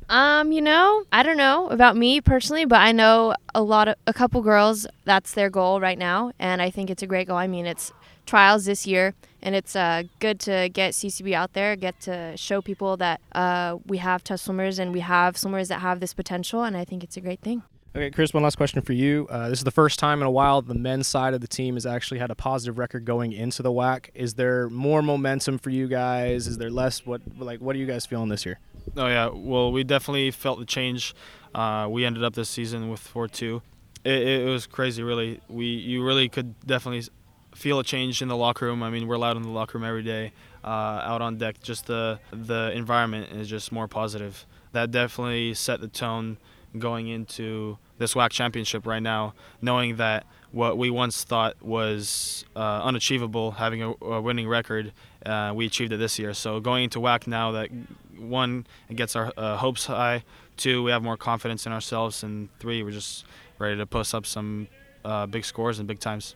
Um, 0.09 0.51
you 0.51 0.61
know, 0.61 1.03
I 1.11 1.23
don't 1.23 1.37
know 1.37 1.67
about 1.69 1.97
me 1.97 2.21
personally, 2.21 2.65
but 2.65 2.79
I 2.79 2.91
know 2.91 3.35
a 3.53 3.61
lot 3.63 3.87
of 3.87 3.95
a 4.07 4.13
couple 4.13 4.41
girls. 4.41 4.85
That's 5.05 5.33
their 5.33 5.49
goal 5.49 5.79
right 5.79 5.97
now, 5.97 6.31
and 6.39 6.61
I 6.61 6.69
think 6.69 6.89
it's 6.89 7.03
a 7.03 7.07
great 7.07 7.27
goal. 7.27 7.37
I 7.37 7.47
mean, 7.47 7.65
it's 7.65 7.91
trials 8.25 8.65
this 8.65 8.85
year, 8.85 9.13
and 9.45 9.53
it's 9.55 9.75
uh, 9.75 10.03
good 10.19 10.39
to 10.41 10.69
get 10.73 10.93
CSUB 10.93 11.31
out 11.33 11.53
there, 11.53 11.75
get 11.75 12.01
to 12.01 12.35
show 12.35 12.61
people 12.63 12.97
that 12.97 13.21
uh, 13.33 13.77
we 13.85 13.99
have 13.99 14.23
tough 14.23 14.39
swimmers 14.39 14.79
and 14.79 14.91
we 14.91 15.01
have 15.01 15.37
swimmers 15.37 15.67
that 15.67 15.81
have 15.81 15.99
this 15.99 16.15
potential, 16.15 16.63
and 16.63 16.75
I 16.75 16.83
think 16.83 17.03
it's 17.03 17.15
a 17.15 17.21
great 17.21 17.41
thing. 17.41 17.61
Okay, 17.95 18.09
Chris, 18.09 18.33
one 18.33 18.43
last 18.43 18.57
question 18.57 18.81
for 18.81 18.91
you. 18.91 19.27
Uh, 19.29 19.47
this 19.47 19.59
is 19.59 19.63
the 19.63 19.71
first 19.71 19.99
time 19.99 20.19
in 20.19 20.27
a 20.27 20.31
while 20.31 20.61
the 20.63 20.73
men's 20.73 21.07
side 21.07 21.33
of 21.35 21.41
the 21.41 21.47
team 21.47 21.75
has 21.75 21.85
actually 21.85 22.19
had 22.19 22.31
a 22.31 22.35
positive 22.35 22.77
record 22.77 23.05
going 23.05 23.31
into 23.31 23.61
the 23.61 23.71
WAC. 23.71 24.09
Is 24.15 24.33
there 24.33 24.67
more 24.69 25.01
momentum 25.03 25.59
for 25.59 25.69
you 25.69 25.87
guys? 25.87 26.47
Is 26.47 26.57
there 26.57 26.71
less? 26.71 27.05
What 27.05 27.21
like 27.37 27.61
what 27.61 27.73
are 27.75 27.79
you 27.79 27.85
guys 27.85 28.05
feeling 28.05 28.27
this 28.27 28.45
year? 28.45 28.59
Oh 28.97 29.07
yeah, 29.07 29.29
well 29.31 29.71
we 29.71 29.85
definitely 29.85 30.31
felt 30.31 30.59
the 30.59 30.65
change. 30.65 31.13
Uh, 31.53 31.87
we 31.89 32.03
ended 32.03 32.23
up 32.23 32.33
this 32.33 32.49
season 32.49 32.89
with 32.89 32.99
four 32.99 33.29
two. 33.29 33.61
It, 34.03 34.27
it 34.27 34.49
was 34.49 34.67
crazy, 34.67 35.01
really. 35.01 35.39
We 35.47 35.67
you 35.67 36.03
really 36.03 36.27
could 36.27 36.59
definitely 36.65 37.07
feel 37.55 37.79
a 37.79 37.83
change 37.83 38.21
in 38.21 38.27
the 38.27 38.37
locker 38.37 38.65
room. 38.65 38.83
I 38.83 38.89
mean, 38.89 39.07
we're 39.07 39.17
loud 39.17 39.37
in 39.37 39.43
the 39.43 39.49
locker 39.49 39.77
room 39.77 39.87
every 39.87 40.03
day, 40.03 40.33
uh, 40.63 40.67
out 40.67 41.21
on 41.21 41.37
deck. 41.37 41.61
Just 41.63 41.87
the 41.87 42.19
the 42.31 42.71
environment 42.75 43.31
is 43.31 43.49
just 43.49 43.71
more 43.71 43.87
positive. 43.87 44.45
That 44.73 44.91
definitely 44.91 45.53
set 45.53 45.81
the 45.81 45.87
tone 45.87 46.37
going 46.77 47.07
into 47.07 47.77
this 47.97 48.13
WAC 48.13 48.29
championship 48.31 48.85
right 48.85 49.01
now, 49.01 49.33
knowing 49.61 49.95
that 49.95 50.25
what 50.51 50.77
we 50.77 50.89
once 50.89 51.23
thought 51.23 51.55
was 51.61 52.45
uh, 52.55 52.81
unachievable, 52.83 53.51
having 53.51 53.81
a, 53.81 53.93
a 54.03 54.21
winning 54.21 54.47
record, 54.47 54.91
uh, 55.25 55.53
we 55.55 55.65
achieved 55.65 55.93
it 55.93 55.97
this 55.97 56.19
year. 56.19 56.33
So 56.33 56.59
going 56.59 56.85
into 56.85 56.99
WAC 56.99 57.27
now, 57.27 57.51
that 57.51 57.69
one, 58.17 58.67
it 58.89 58.95
gets 58.95 59.15
our 59.15 59.31
uh, 59.37 59.57
hopes 59.57 59.85
high. 59.85 60.23
Two, 60.57 60.83
we 60.83 60.91
have 60.91 61.03
more 61.03 61.17
confidence 61.17 61.65
in 61.65 61.71
ourselves, 61.71 62.23
and 62.23 62.49
three, 62.59 62.83
we're 62.83 62.91
just 62.91 63.25
ready 63.59 63.77
to 63.77 63.85
post 63.85 64.13
up 64.13 64.25
some 64.25 64.67
uh, 65.03 65.25
big 65.25 65.45
scores 65.45 65.79
and 65.79 65.87
big 65.87 65.99
times. 65.99 66.35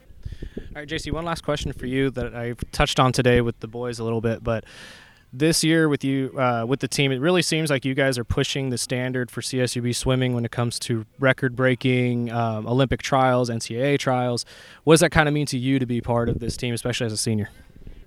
All 0.56 0.76
right, 0.76 0.88
JC, 0.88 1.12
one 1.12 1.24
last 1.24 1.42
question 1.42 1.72
for 1.72 1.86
you 1.86 2.10
that 2.10 2.34
I've 2.34 2.58
touched 2.72 3.00
on 3.00 3.12
today 3.12 3.40
with 3.40 3.58
the 3.60 3.68
boys 3.68 3.98
a 3.98 4.04
little 4.04 4.20
bit, 4.20 4.44
but 4.44 4.64
this 5.32 5.62
year 5.62 5.88
with 5.88 6.04
you 6.04 6.36
uh, 6.38 6.64
with 6.66 6.80
the 6.80 6.88
team, 6.88 7.12
it 7.12 7.18
really 7.18 7.42
seems 7.42 7.70
like 7.70 7.84
you 7.84 7.94
guys 7.94 8.18
are 8.18 8.24
pushing 8.24 8.70
the 8.70 8.78
standard 8.78 9.30
for 9.30 9.40
CSUB 9.40 9.94
swimming 9.94 10.34
when 10.34 10.44
it 10.44 10.50
comes 10.50 10.78
to 10.80 11.06
record-breaking 11.18 12.30
um, 12.32 12.66
Olympic 12.66 13.02
trials, 13.02 13.48
NCAA 13.48 13.98
trials. 13.98 14.44
What 14.84 14.94
does 14.94 15.00
that 15.00 15.10
kind 15.10 15.28
of 15.28 15.34
mean 15.34 15.46
to 15.46 15.58
you 15.58 15.78
to 15.78 15.86
be 15.86 16.00
part 16.00 16.28
of 16.28 16.40
this 16.40 16.56
team, 16.56 16.74
especially 16.74 17.06
as 17.06 17.12
a 17.12 17.16
senior? 17.16 17.50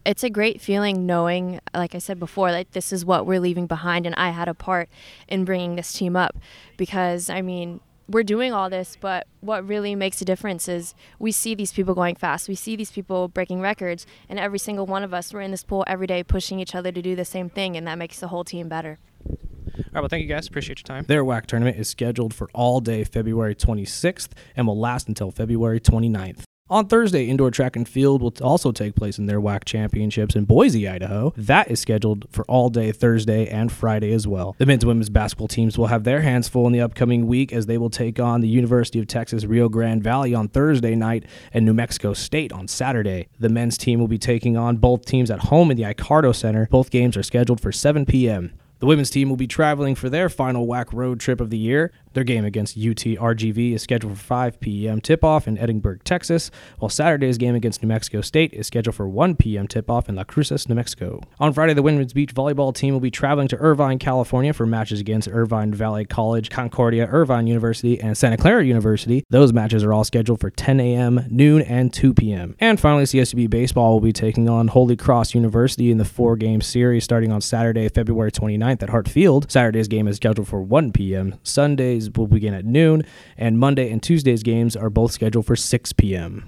It's 0.05 0.23
a 0.23 0.29
great 0.29 0.59
feeling 0.59 1.05
knowing, 1.05 1.61
like 1.73 1.95
I 1.95 1.99
said 1.99 2.19
before, 2.19 2.51
like 2.51 2.71
this 2.71 2.91
is 2.91 3.05
what 3.05 3.25
we're 3.25 3.39
leaving 3.39 3.67
behind, 3.67 4.05
and 4.05 4.15
I 4.15 4.31
had 4.31 4.49
a 4.49 4.53
part 4.53 4.89
in 5.29 5.45
bringing 5.45 5.77
this 5.77 5.93
team 5.93 6.17
up 6.17 6.37
because 6.75 7.29
I 7.29 7.41
mean 7.41 7.79
we're 8.07 8.23
doing 8.23 8.53
all 8.53 8.69
this, 8.69 8.97
but 8.99 9.27
what 9.41 9.67
really 9.67 9.95
makes 9.95 10.21
a 10.21 10.25
difference 10.25 10.67
is 10.67 10.93
we 11.19 11.31
see 11.31 11.55
these 11.55 11.71
people 11.71 11.93
going 11.93 12.15
fast. 12.15 12.47
We 12.47 12.55
see 12.55 12.75
these 12.75 12.91
people 12.91 13.27
breaking 13.27 13.61
records, 13.61 14.05
and 14.29 14.39
every 14.39 14.59
single 14.59 14.85
one 14.85 15.03
of 15.03 15.13
us, 15.13 15.33
we're 15.33 15.41
in 15.41 15.51
this 15.51 15.63
pool 15.63 15.83
every 15.87 16.07
day 16.07 16.23
pushing 16.23 16.59
each 16.59 16.75
other 16.75 16.91
to 16.91 17.01
do 17.01 17.15
the 17.15 17.25
same 17.25 17.49
thing, 17.49 17.77
and 17.77 17.87
that 17.87 17.97
makes 17.97 18.19
the 18.19 18.27
whole 18.27 18.43
team 18.43 18.67
better. 18.67 18.99
All 19.25 19.33
right, 19.93 20.01
well, 20.01 20.07
thank 20.07 20.21
you 20.21 20.29
guys. 20.29 20.47
Appreciate 20.47 20.79
your 20.79 20.85
time. 20.85 21.05
Their 21.07 21.23
WAC 21.23 21.45
tournament 21.47 21.77
is 21.77 21.89
scheduled 21.89 22.33
for 22.33 22.49
all 22.53 22.79
day 22.79 23.03
February 23.03 23.55
26th 23.55 24.29
and 24.55 24.67
will 24.67 24.79
last 24.79 25.07
until 25.07 25.31
February 25.31 25.79
29th. 25.79 26.43
On 26.73 26.87
Thursday, 26.87 27.27
indoor 27.27 27.51
track 27.51 27.75
and 27.75 27.87
field 27.87 28.23
will 28.23 28.33
also 28.41 28.71
take 28.71 28.95
place 28.95 29.19
in 29.19 29.27
their 29.27 29.39
WAC 29.39 29.63
championships 29.63 30.35
in 30.35 30.45
Boise, 30.45 30.87
Idaho. 30.87 31.31
That 31.37 31.69
is 31.69 31.79
scheduled 31.79 32.25
for 32.31 32.43
all 32.45 32.71
day 32.71 32.91
Thursday 32.91 33.47
and 33.47 33.71
Friday 33.71 34.11
as 34.11 34.25
well. 34.25 34.55
The 34.57 34.65
men's 34.65 34.81
and 34.81 34.87
women's 34.87 35.11
basketball 35.11 35.47
teams 35.47 35.77
will 35.77 35.85
have 35.85 36.03
their 36.03 36.21
hands 36.21 36.49
full 36.49 36.65
in 36.65 36.73
the 36.73 36.81
upcoming 36.81 37.27
week 37.27 37.53
as 37.53 37.67
they 37.67 37.77
will 37.77 37.91
take 37.91 38.19
on 38.19 38.41
the 38.41 38.47
University 38.47 38.97
of 38.97 39.05
Texas 39.05 39.45
Rio 39.45 39.69
Grande 39.69 40.01
Valley 40.01 40.33
on 40.33 40.47
Thursday 40.47 40.95
night 40.95 41.25
and 41.53 41.63
New 41.63 41.75
Mexico 41.75 42.11
State 42.11 42.51
on 42.51 42.67
Saturday. 42.67 43.27
The 43.39 43.49
men's 43.49 43.77
team 43.77 43.99
will 43.99 44.07
be 44.07 44.17
taking 44.17 44.57
on 44.57 44.77
both 44.77 45.05
teams 45.05 45.29
at 45.29 45.41
home 45.41 45.69
in 45.69 45.77
the 45.77 45.83
Icardo 45.83 46.31
Center. 46.31 46.67
Both 46.71 46.89
games 46.89 47.15
are 47.15 47.21
scheduled 47.21 47.61
for 47.61 47.71
7 47.71 48.07
p.m. 48.07 48.51
The 48.83 48.87
women's 48.87 49.09
team 49.09 49.29
will 49.29 49.37
be 49.37 49.47
traveling 49.47 49.95
for 49.95 50.09
their 50.09 50.27
final 50.27 50.67
WAC 50.67 50.91
road 50.91 51.21
trip 51.21 51.39
of 51.39 51.49
the 51.49 51.57
year. 51.57 51.93
Their 52.13 52.23
game 52.23 52.45
against 52.45 52.77
UT 52.77 53.03
RGV 53.03 53.73
is 53.73 53.81
scheduled 53.81 54.17
for 54.17 54.23
5 54.23 54.59
p.m. 54.59 55.01
tip 55.01 55.23
off 55.23 55.47
in 55.47 55.57
Edinburg, 55.57 56.03
Texas, 56.03 56.51
while 56.79 56.89
Saturday's 56.89 57.37
game 57.37 57.55
against 57.55 57.81
New 57.81 57.87
Mexico 57.87 58.21
State 58.21 58.53
is 58.53 58.67
scheduled 58.67 58.95
for 58.95 59.07
1 59.07 59.35
p.m. 59.35 59.67
tip 59.67 59.89
off 59.89 60.07
in 60.09 60.15
Las 60.15 60.25
Cruces, 60.27 60.69
New 60.69 60.75
Mexico. 60.75 61.21
On 61.39 61.51
Friday, 61.53 61.73
the 61.73 61.81
women's 61.81 62.13
beach 62.13 62.33
volleyball 62.33 62.73
team 62.73 62.93
will 62.93 63.01
be 63.01 63.11
traveling 63.11 63.47
to 63.47 63.57
Irvine, 63.57 63.99
California 63.99 64.53
for 64.53 64.65
matches 64.65 64.99
against 64.99 65.27
Irvine 65.27 65.73
Valley 65.73 66.05
College, 66.05 66.49
Concordia, 66.49 67.07
Irvine 67.07 67.47
University, 67.47 67.99
and 67.99 68.17
Santa 68.17 68.37
Clara 68.37 68.63
University. 68.63 69.23
Those 69.29 69.51
matches 69.51 69.83
are 69.83 69.93
all 69.93 70.03
scheduled 70.03 70.39
for 70.39 70.49
10 70.49 70.79
a.m., 70.79 71.25
noon, 71.29 71.61
and 71.63 71.91
2 71.91 72.13
p.m. 72.13 72.55
And 72.59 72.79
finally, 72.79 73.03
CSUB 73.03 73.49
baseball 73.49 73.93
will 73.93 74.01
be 74.01 74.13
taking 74.13 74.47
on 74.49 74.67
Holy 74.67 74.95
Cross 74.95 75.33
University 75.33 75.91
in 75.91 75.97
the 75.97 76.05
four 76.05 76.35
game 76.35 76.61
series 76.61 77.03
starting 77.03 77.31
on 77.31 77.41
Saturday, 77.41 77.89
February 77.89 78.31
29th 78.31 78.83
at 78.83 78.89
Hardt 78.89 79.09
Field. 79.09 79.51
Saturday's 79.51 79.87
game 79.87 80.07
is 80.07 80.17
scheduled 80.17 80.47
for 80.47 80.61
1 80.61 80.91
p.m. 80.91 81.35
Sundays 81.43 82.02
will 82.11 82.27
begin 82.27 82.53
at 82.53 82.65
noon, 82.65 83.03
and 83.37 83.59
Monday 83.59 83.91
and 83.91 84.01
Tuesday's 84.01 84.43
games 84.43 84.75
are 84.75 84.89
both 84.89 85.11
scheduled 85.11 85.45
for 85.45 85.55
6 85.55 85.93
p.m. 85.93 86.45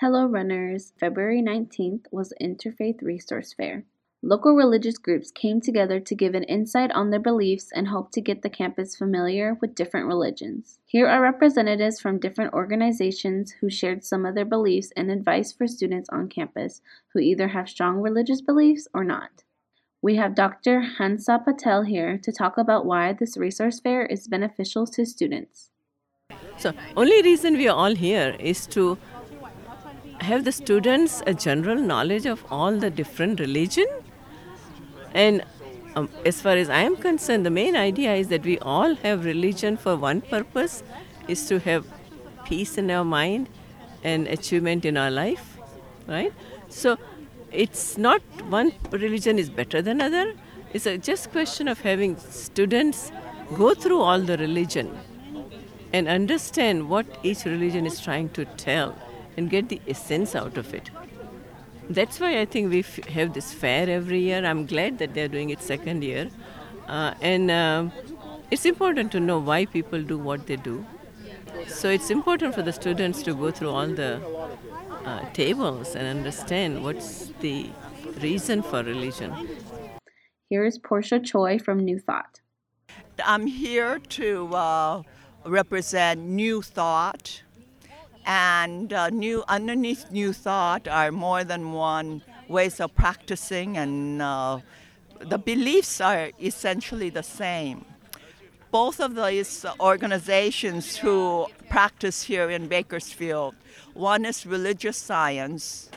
Hello, 0.00 0.24
runners. 0.24 0.92
February 0.98 1.42
19th 1.42 2.06
was 2.10 2.32
Interfaith 2.40 3.02
Resource 3.02 3.52
Fair. 3.52 3.84
Local 4.22 4.54
religious 4.54 4.98
groups 4.98 5.30
came 5.30 5.62
together 5.62 5.98
to 5.98 6.14
give 6.14 6.34
an 6.34 6.44
insight 6.44 6.90
on 6.92 7.08
their 7.08 7.20
beliefs 7.20 7.70
and 7.74 7.88
hope 7.88 8.10
to 8.12 8.20
get 8.20 8.42
the 8.42 8.50
campus 8.50 8.94
familiar 8.94 9.56
with 9.62 9.74
different 9.74 10.06
religions. 10.06 10.78
Here 10.84 11.06
are 11.06 11.22
representatives 11.22 12.00
from 12.00 12.18
different 12.18 12.52
organizations 12.52 13.52
who 13.60 13.70
shared 13.70 14.04
some 14.04 14.26
of 14.26 14.34
their 14.34 14.44
beliefs 14.44 14.92
and 14.94 15.10
advice 15.10 15.52
for 15.52 15.66
students 15.66 16.10
on 16.10 16.28
campus 16.28 16.82
who 17.14 17.18
either 17.18 17.48
have 17.48 17.70
strong 17.70 18.02
religious 18.02 18.42
beliefs 18.42 18.86
or 18.92 19.04
not. 19.04 19.42
We 20.02 20.16
have 20.16 20.34
Dr. 20.34 20.80
Hansa 20.80 21.40
Patel 21.44 21.82
here 21.82 22.18
to 22.18 22.32
talk 22.32 22.56
about 22.56 22.86
why 22.86 23.12
this 23.12 23.36
resource 23.36 23.80
fair 23.80 24.06
is 24.06 24.28
beneficial 24.28 24.86
to 24.86 25.04
students. 25.04 25.70
So, 26.56 26.72
only 26.96 27.22
reason 27.22 27.54
we 27.54 27.68
are 27.68 27.76
all 27.76 27.94
here 27.94 28.36
is 28.38 28.66
to 28.68 28.96
have 30.20 30.44
the 30.44 30.52
students 30.52 31.22
a 31.26 31.34
general 31.34 31.76
knowledge 31.76 32.26
of 32.26 32.44
all 32.50 32.76
the 32.76 32.90
different 32.90 33.40
religion 33.40 33.86
and 35.14 35.42
um, 35.96 36.08
as 36.24 36.40
far 36.40 36.52
as 36.52 36.70
I 36.70 36.82
am 36.82 36.96
concerned, 36.96 37.44
the 37.44 37.50
main 37.50 37.76
idea 37.76 38.14
is 38.14 38.28
that 38.28 38.44
we 38.44 38.58
all 38.60 38.94
have 38.96 39.24
religion 39.24 39.76
for 39.76 39.96
one 39.96 40.20
purpose, 40.20 40.82
is 41.26 41.46
to 41.48 41.58
have 41.58 41.84
peace 42.44 42.78
in 42.78 42.90
our 42.90 43.04
mind 43.04 43.48
and 44.04 44.28
achievement 44.28 44.84
in 44.84 44.96
our 44.96 45.10
life, 45.10 45.58
right? 46.06 46.32
So 46.68 46.96
it's 47.52 47.98
not 47.98 48.22
one 48.48 48.72
religion 48.90 49.38
is 49.38 49.50
better 49.50 49.82
than 49.82 50.00
other. 50.00 50.34
It's 50.72 50.86
a 50.86 50.98
just 50.98 51.32
question 51.32 51.68
of 51.68 51.80
having 51.80 52.16
students 52.16 53.10
go 53.56 53.74
through 53.74 54.00
all 54.00 54.20
the 54.20 54.36
religion 54.38 54.96
and 55.92 56.06
understand 56.06 56.88
what 56.88 57.06
each 57.22 57.44
religion 57.44 57.86
is 57.86 58.00
trying 58.00 58.28
to 58.30 58.44
tell 58.44 58.96
and 59.36 59.50
get 59.50 59.68
the 59.68 59.80
essence 59.88 60.34
out 60.34 60.56
of 60.56 60.72
it. 60.72 60.90
That's 61.88 62.20
why 62.20 62.38
I 62.40 62.44
think 62.44 62.70
we 62.70 62.80
f- 62.80 63.04
have 63.08 63.34
this 63.34 63.52
fair 63.52 63.90
every 63.90 64.20
year. 64.20 64.44
I'm 64.44 64.66
glad 64.66 64.98
that 64.98 65.14
they're 65.14 65.26
doing 65.26 65.50
it 65.50 65.60
second 65.60 66.04
year. 66.04 66.30
Uh, 66.86 67.14
and 67.20 67.50
uh, 67.50 67.88
it's 68.50 68.64
important 68.64 69.10
to 69.12 69.20
know 69.20 69.38
why 69.38 69.64
people 69.64 70.00
do 70.02 70.16
what 70.16 70.46
they 70.46 70.56
do. 70.56 70.86
So 71.66 71.88
it's 71.88 72.10
important 72.10 72.54
for 72.54 72.62
the 72.62 72.72
students 72.72 73.22
to 73.24 73.34
go 73.34 73.50
through 73.50 73.70
all 73.70 73.88
the 73.88 74.20
uh, 75.04 75.28
tables 75.32 75.94
and 75.94 76.06
understand 76.06 76.82
what's 76.84 77.32
the 77.40 77.70
reason 78.20 78.62
for 78.62 78.82
religion. 78.82 79.32
Here 80.48 80.64
is 80.64 80.78
Portia 80.78 81.20
Choi 81.20 81.58
from 81.58 81.78
New 81.78 81.98
Thought. 81.98 82.40
I'm 83.24 83.46
here 83.46 83.98
to 83.98 84.54
uh, 84.54 85.02
represent 85.44 86.20
New 86.20 86.62
Thought, 86.62 87.42
and 88.26 88.92
uh, 88.92 89.10
new 89.10 89.44
underneath 89.48 90.10
New 90.10 90.32
Thought 90.32 90.88
are 90.88 91.12
more 91.12 91.44
than 91.44 91.72
one 91.72 92.22
ways 92.48 92.80
of 92.80 92.94
practicing, 92.94 93.76
and 93.76 94.20
uh, 94.20 94.58
the 95.20 95.38
beliefs 95.38 96.00
are 96.00 96.30
essentially 96.40 97.10
the 97.10 97.22
same. 97.22 97.84
Both 98.70 99.00
of 99.00 99.16
these 99.16 99.66
organizations 99.80 100.96
who 100.96 101.48
practice 101.68 102.22
here 102.22 102.48
in 102.50 102.68
Bakersfield, 102.68 103.56
one 103.94 104.24
is 104.24 104.46
religious 104.46 104.96
science, 104.96 105.90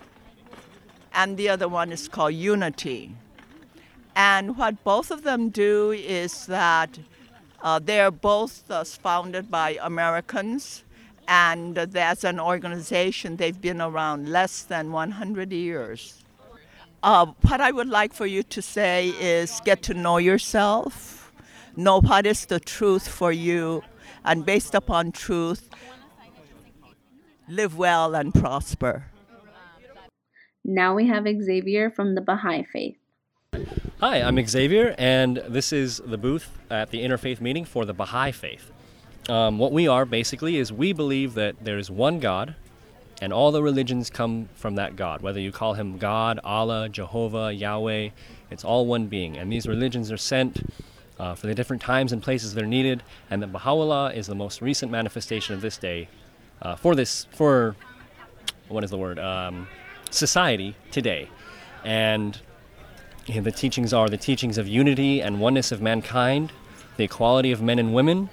and 1.14 1.38
the 1.38 1.50
other 1.50 1.68
one 1.68 1.92
is 1.92 2.08
called 2.08 2.34
Unity. 2.34 3.16
And 4.16 4.58
what 4.58 4.84
both 4.84 5.12
of 5.12 5.22
them 5.22 5.50
do 5.50 5.92
is 5.92 6.48
that 6.48 6.98
uh, 7.62 7.78
they're 7.78 8.10
both 8.10 8.70
uh, 8.72 8.84
founded 8.84 9.52
by 9.52 9.78
Americans, 9.82 10.84
and 11.28 11.78
uh, 11.78 11.86
as 11.96 12.24
an 12.24 12.40
organization, 12.40 13.38
they've 13.38 13.62
been 13.62 13.82
around 13.82 14.30
less 14.30 14.64
than 14.64 14.92
100 14.92 15.52
years. 15.54 16.24
Uh, 17.04 17.28
what 17.42 17.62
I 17.62 17.72
would 17.72 17.90
like 17.90 18.14
for 18.14 18.26
you 18.26 18.42
to 18.44 18.62
say 18.64 19.10
is 19.10 19.62
get 19.64 19.84
to 19.84 19.94
know 19.94 20.18
yourself, 20.18 21.23
know 21.76 22.02
what 22.02 22.26
is 22.26 22.46
the 22.46 22.60
truth 22.60 23.08
for 23.08 23.32
you, 23.32 23.84
and 24.24 24.46
based 24.46 24.76
upon 24.76 25.12
truth, 25.12 25.70
live 27.48 27.78
well 27.78 28.16
and 28.16 28.34
prosper. 28.34 29.06
Now 30.64 30.96
we 30.96 31.08
have 31.08 31.26
Xavier 31.26 31.92
from 31.92 32.16
the 32.16 32.22
Baha'i 32.22 32.64
Faith. 32.64 32.98
Hi, 34.00 34.22
I'm 34.22 34.44
Xavier, 34.46 34.96
and 34.98 35.38
this 35.48 35.74
is 35.74 36.02
the 36.06 36.18
booth 36.18 36.58
at 36.70 36.92
the 36.92 37.04
Interfaith 37.04 37.42
meeting 37.42 37.66
for 37.66 37.86
the 37.86 37.94
Baha'i 37.94 38.32
Faith. 38.32 38.72
Um, 39.30 39.58
what 39.58 39.72
we 39.72 39.88
are 39.88 40.06
basically 40.06 40.58
is 40.58 40.72
we 40.74 40.92
believe 40.94 41.34
that 41.36 41.64
there 41.64 41.78
is 41.78 41.90
one 41.90 42.20
God, 42.20 42.56
and 43.22 43.32
all 43.32 43.52
the 43.52 43.64
religions 43.64 44.10
come 44.10 44.50
from 44.56 44.76
that 44.76 44.96
God. 44.96 45.22
Whether 45.22 45.40
you 45.40 45.52
call 45.52 45.76
him 45.76 45.98
God, 45.98 46.40
Allah, 46.44 46.90
Jehovah, 46.90 47.54
Yahweh, 47.54 48.10
it's 48.50 48.66
all 48.66 48.86
one 48.86 49.08
being. 49.08 49.38
And 49.38 49.52
these 49.52 49.68
religions 49.68 50.12
are 50.12 50.18
sent 50.18 50.70
uh, 51.20 51.36
for 51.36 51.48
the 51.48 51.56
different 51.56 51.82
times 51.82 52.12
and 52.12 52.22
places 52.22 52.54
they're 52.54 52.66
needed, 52.66 53.04
and 53.30 53.42
that 53.42 53.52
Baha'u'llah 53.52 54.14
is 54.14 54.28
the 54.28 54.36
most 54.36 54.62
recent 54.62 54.92
manifestation 54.92 55.56
of 55.56 55.62
this 55.62 55.78
day 55.78 56.08
uh, 56.62 56.76
for 56.76 56.96
this, 56.96 57.28
for 57.32 57.76
what 58.68 58.84
is 58.84 58.90
the 58.90 58.98
word, 58.98 59.20
um, 59.20 59.68
society 60.10 60.76
today. 60.92 61.30
And 61.84 62.40
you 63.26 63.36
know, 63.36 63.42
the 63.42 63.52
teachings 63.52 63.94
are 63.94 64.10
the 64.10 64.18
teachings 64.18 64.58
of 64.58 64.68
unity 64.68 65.22
and 65.22 65.40
oneness 65.40 65.72
of 65.72 65.82
mankind, 65.82 66.52
the 66.98 67.04
equality 67.04 67.52
of 67.52 67.62
men 67.62 67.80
and 67.80 67.94
women, 67.94 68.30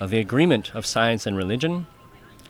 uh, 0.00 0.06
the 0.06 0.18
agreement 0.18 0.74
of 0.74 0.84
science 0.84 1.26
and 1.26 1.36
religion, 1.36 1.86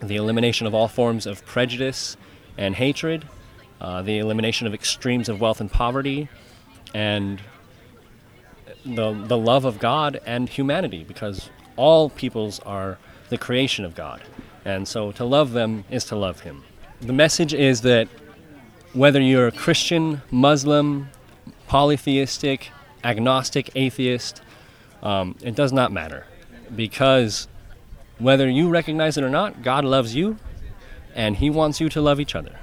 the 0.03 0.17
elimination 0.17 0.67
of 0.67 0.75
all 0.75 0.89
forms 0.89 1.27
of 1.27 1.45
prejudice 1.47 2.17
and 2.57 2.75
hatred, 2.75 3.27
uh, 3.81 4.03
the 4.03 4.19
elimination 4.19 4.67
of 4.67 4.75
extremes 4.75 5.29
of 5.29 5.41
wealth 5.41 5.61
and 5.61 5.71
poverty, 5.71 6.29
and 6.95 7.41
the, 8.85 9.13
the 9.13 9.39
love 9.39 9.65
of 9.65 9.79
God 9.79 10.21
and 10.27 10.49
humanity, 10.49 11.05
because 11.05 11.51
all 11.77 12.11
peoples 12.11 12.61
are 12.61 12.99
the 13.29 13.39
creation 13.39 13.85
of 13.85 13.95
God. 13.95 14.23
And 14.65 14.87
so 14.87 15.13
to 15.13 15.25
love 15.25 15.53
them 15.53 15.85
is 15.91 16.05
to 16.07 16.17
love 16.17 16.41
Him. 16.41 16.63
The 17.01 17.13
message 17.13 17.53
is 17.53 17.83
that 17.83 18.09
whether 18.93 19.21
you're 19.21 19.49
a 19.49 19.53
Christian, 19.53 20.23
Muslim, 20.31 21.09
polytheistic, 21.67 22.71
agnostic, 23.03 23.71
atheist, 23.75 24.41
um, 25.03 25.37
it 25.43 25.55
does 25.55 25.73
not 25.73 25.93
matter. 25.93 26.27
Because 26.75 27.49
whether 28.19 28.49
you 28.49 28.69
recognize 28.69 29.19
it 29.19 29.25
or 29.25 29.29
not, 29.29 29.63
God 29.63 29.85
loves 29.85 30.15
you 30.15 30.39
and 31.15 31.37
He 31.37 31.51
wants 31.51 31.81
you 31.81 31.89
to 31.91 32.01
love 32.01 32.21
each 32.21 32.35
other. 32.35 32.59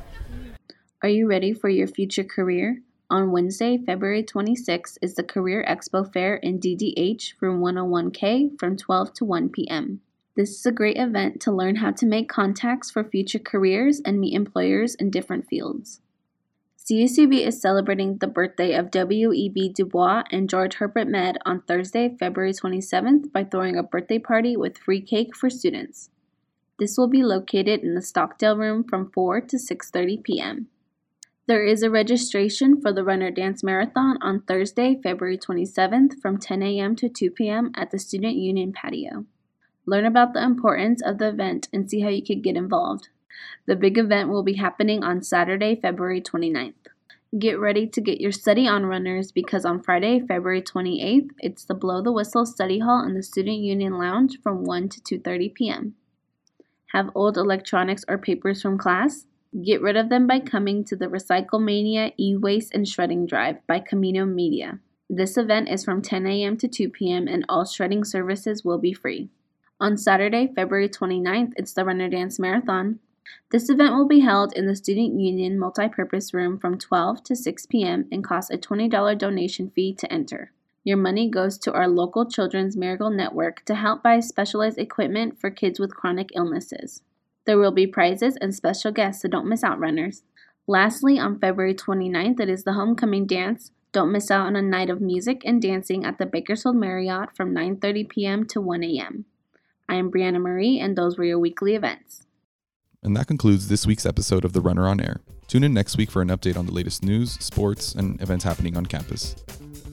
Are 1.04 1.10
you 1.10 1.28
ready 1.28 1.54
for 1.54 1.70
your 1.70 1.88
future 1.88 2.24
career? 2.24 2.82
On 3.12 3.30
Wednesday, 3.30 3.78
February 3.78 4.24
26th, 4.24 4.98
is 5.02 5.16
the 5.16 5.24
Career 5.24 5.66
Expo 5.68 6.10
Fair 6.14 6.36
in 6.38 6.62
DDH 6.62 7.34
Room 7.42 7.60
101K 7.60 8.58
from 8.58 8.78
12 8.78 9.14
to 9.16 9.26
1 9.26 9.50
p.m. 9.50 10.00
This 10.38 10.52
is 10.52 10.66
a 10.66 10.72
great 10.72 10.96
event 10.96 11.42
to 11.42 11.52
learn 11.52 11.76
how 11.76 11.92
to 11.92 12.06
make 12.06 12.30
contacts 12.30 12.90
for 12.90 13.04
future 13.04 13.38
careers 13.38 14.00
and 14.06 14.18
meet 14.18 14.34
employers 14.34 14.96
in 14.96 15.10
different 15.10 15.46
fields. 15.50 16.00
CSUB 16.78 17.46
is 17.46 17.62
celebrating 17.62 18.20
the 18.20 18.28
birthday 18.28 18.76
of 18.76 18.92
W.E.B. 18.92 19.74
Du 19.76 19.84
Bois 19.84 20.24
and 20.32 20.50
George 20.50 20.76
Herbert 20.76 21.10
Mead 21.10 21.38
on 21.46 21.64
Thursday, 21.64 22.16
February 22.18 22.54
27th 22.54 23.30
by 23.34 23.44
throwing 23.44 23.76
a 23.76 23.84
birthday 23.84 24.20
party 24.20 24.56
with 24.56 24.78
free 24.78 25.02
cake 25.02 25.36
for 25.36 25.50
students. 25.50 26.10
This 26.80 26.98
will 26.98 27.10
be 27.10 27.24
located 27.24 27.82
in 27.82 27.94
the 27.94 28.02
Stockdale 28.02 28.56
room 28.56 28.86
from 28.86 29.12
4 29.12 29.42
to 29.42 29.58
6:30 29.58 30.24
p.m. 30.24 30.68
There 31.52 31.66
is 31.66 31.84
a 31.84 31.90
registration 31.90 32.80
for 32.80 32.94
the 32.94 33.04
Runner 33.04 33.30
Dance 33.30 33.62
Marathon 33.62 34.18
on 34.22 34.40
Thursday, 34.44 34.98
February 35.04 35.38
27th 35.38 36.22
from 36.22 36.38
10 36.38 36.64
a.m. 36.64 36.96
to 36.96 37.10
2 37.10 37.30
p.m. 37.32 37.74
at 37.76 37.92
the 37.92 38.00
Student 38.00 38.38
Union 38.38 38.72
patio. 38.72 39.26
Learn 39.86 40.06
about 40.06 40.34
the 40.34 40.42
importance 40.42 41.02
of 41.04 41.18
the 41.18 41.28
event 41.28 41.68
and 41.74 41.90
see 41.90 42.00
how 42.00 42.08
you 42.08 42.24
could 42.24 42.42
get 42.42 42.56
involved. 42.56 43.10
The 43.66 43.76
big 43.76 43.98
event 43.98 44.30
will 44.30 44.44
be 44.44 44.54
happening 44.54 45.04
on 45.04 45.24
Saturday, 45.24 45.76
February 45.76 46.22
29th. 46.22 46.88
Get 47.38 47.60
ready 47.60 47.86
to 47.86 48.00
get 48.00 48.22
your 48.22 48.32
study 48.32 48.66
on 48.66 48.86
runners 48.86 49.34
because 49.34 49.66
on 49.66 49.84
Friday, 49.84 50.22
February 50.26 50.62
28th, 50.62 51.32
it's 51.40 51.66
the 51.66 51.76
Blow 51.76 52.02
the 52.02 52.14
Whistle 52.14 52.46
Study 52.46 52.80
Hall 52.80 53.04
in 53.04 53.14
the 53.14 53.24
Student 53.24 53.58
Union 53.58 53.98
Lounge 53.98 54.40
from 54.42 54.64
1 54.64 54.88
to 54.88 55.02
2:30 55.20 55.54
p.m. 55.54 55.96
Have 56.94 57.12
old 57.14 57.38
electronics 57.38 58.06
or 58.08 58.18
papers 58.18 58.62
from 58.62 58.78
class? 58.78 59.26
Get 59.60 59.82
rid 59.82 59.98
of 59.98 60.08
them 60.08 60.28
by 60.28 60.40
coming 60.40 60.86
to 60.86 60.96
the 60.96 61.08
Recycle 61.08 61.62
Mania 61.62 62.14
e-waste 62.18 62.74
and 62.74 62.88
shredding 62.88 63.26
drive 63.26 63.58
by 63.68 63.80
Camino 63.80 64.26
Media. 64.26 64.80
This 65.10 65.36
event 65.36 65.68
is 65.68 65.84
from 65.84 66.02
10 66.02 66.26
a.m. 66.26 66.56
to 66.56 66.70
2 66.70 66.88
p.m. 66.88 67.28
and 67.28 67.44
all 67.50 67.66
shredding 67.66 68.06
services 68.06 68.64
will 68.64 68.78
be 68.78 68.94
free. 68.94 69.30
On 69.78 69.98
Saturday, 69.98 70.50
February 70.56 70.88
29th, 70.88 71.52
it's 71.58 71.74
the 71.74 71.84
Runner 71.84 72.08
Dance 72.08 72.40
Marathon. 72.40 73.00
This 73.52 73.70
event 73.70 73.94
will 73.94 74.08
be 74.08 74.22
held 74.22 74.54
in 74.54 74.68
the 74.68 74.76
Student 74.76 75.20
Union 75.20 75.60
Multipurpose 75.60 76.34
Room 76.34 76.58
from 76.58 76.78
12 76.78 77.22
to 77.26 77.36
6 77.36 77.66
p.m. 77.66 78.08
and 78.10 78.24
costs 78.24 78.52
a 78.52 78.58
$20 78.58 79.18
donation 79.18 79.70
fee 79.70 79.94
to 79.96 80.10
enter. 80.10 80.54
Your 80.86 80.98
money 80.98 81.30
goes 81.30 81.58
to 81.58 81.74
our 81.74 81.90
local 81.90 82.26
Children's 82.26 82.78
Miracle 82.78 83.10
Network 83.10 83.66
to 83.66 83.76
help 83.76 84.02
buy 84.02 84.22
specialized 84.22 84.78
equipment 84.78 85.42
for 85.42 85.52
kids 85.52 85.78
with 85.78 85.94
chronic 85.94 86.30
illnesses. 86.34 87.02
There 87.46 87.58
will 87.58 87.72
be 87.72 87.88
prizes 87.88 88.38
and 88.40 88.54
special 88.54 88.92
guests, 88.92 89.22
so 89.22 89.28
don't 89.28 89.48
miss 89.48 89.64
out, 89.64 89.80
runners. 89.80 90.24
Lastly, 90.68 91.18
on 91.18 91.40
February 91.40 91.74
29th, 91.74 92.40
it 92.40 92.50
is 92.50 92.64
the 92.64 92.74
Homecoming 92.74 93.26
Dance. 93.26 93.72
Don't 93.92 94.12
miss 94.12 94.32
out 94.32 94.46
on 94.46 94.56
a 94.56 94.62
night 94.62 94.90
of 94.90 95.02
music 95.02 95.42
and 95.44 95.62
dancing 95.62 96.06
at 96.06 96.18
the 96.18 96.26
Bakersfield 96.26 96.76
Marriott 96.76 97.36
from 97.36 97.54
9:30 97.54 98.10
p.m. 98.10 98.46
to 98.48 98.62
1 98.62 98.84
a.m. 98.84 99.26
I 99.90 99.96
am 99.96 100.12
Brianna 100.12 100.40
Marie, 100.40 100.80
and 100.80 100.96
those 100.96 101.18
were 101.18 101.26
your 101.26 101.40
weekly 101.40 101.76
events. 101.76 102.26
And 103.04 103.18
that 103.18 103.28
concludes 103.28 103.68
this 103.68 103.86
week's 103.86 104.06
episode 104.06 104.46
of 104.46 104.54
The 104.54 104.62
Runner 104.62 104.88
on 104.88 105.02
Air. 105.02 105.20
Tune 105.48 105.64
in 105.64 105.74
next 105.74 105.98
week 105.98 106.12
for 106.12 106.22
an 106.22 106.30
update 106.30 106.56
on 106.56 106.68
the 106.68 106.72
latest 106.72 107.04
news, 107.04 107.34
sports, 107.44 107.94
and 107.94 108.22
events 108.22 108.46
happening 108.46 108.78
on 108.78 108.86
campus. 108.86 109.36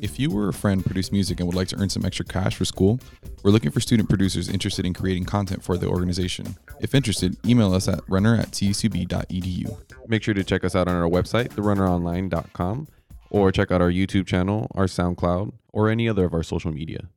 If 0.01 0.19
you 0.19 0.31
or 0.37 0.49
a 0.49 0.53
friend 0.53 0.85
produce 0.85 1.11
music 1.11 1.41
and 1.41 1.49
would 1.49 1.57
like 1.57 1.69
to 1.69 1.77
earn 1.77 1.89
some 1.89 2.05
extra 2.05 2.25
cash 2.25 2.55
for 2.55 2.65
school, 2.65 3.01
we're 3.43 3.51
looking 3.51 3.73
for 3.73 3.81
student 3.81 4.09
producers 4.09 4.49
interested 4.49 4.87
in 4.87 4.95
creating 4.95 5.25
content 5.25 5.63
for 5.63 5.77
the 5.77 5.89
organization. 5.89 6.57
If 6.81 6.95
interested, 6.95 7.37
email 7.45 7.75
us 7.75 7.89
at 7.89 8.01
runner 8.09 8.37
at 8.37 8.53
csub.edu. 8.53 9.77
Make 10.07 10.23
sure 10.23 10.35
to 10.35 10.45
check 10.45 10.63
us 10.63 10.77
out 10.77 10.87
on 10.87 10.95
our 10.95 11.09
website, 11.09 11.49
therunneronline.com, 11.49 12.89
or 13.31 13.51
check 13.51 13.73
out 13.73 13.83
our 13.83 13.91
YouTube 13.91 14.27
channel, 14.27 14.71
our 14.75 14.87
SoundCloud, 14.87 15.53
or 15.73 15.89
any 15.89 16.09
other 16.09 16.25
of 16.25 16.35
our 16.35 16.45
social 16.45 16.71
media. 16.71 17.09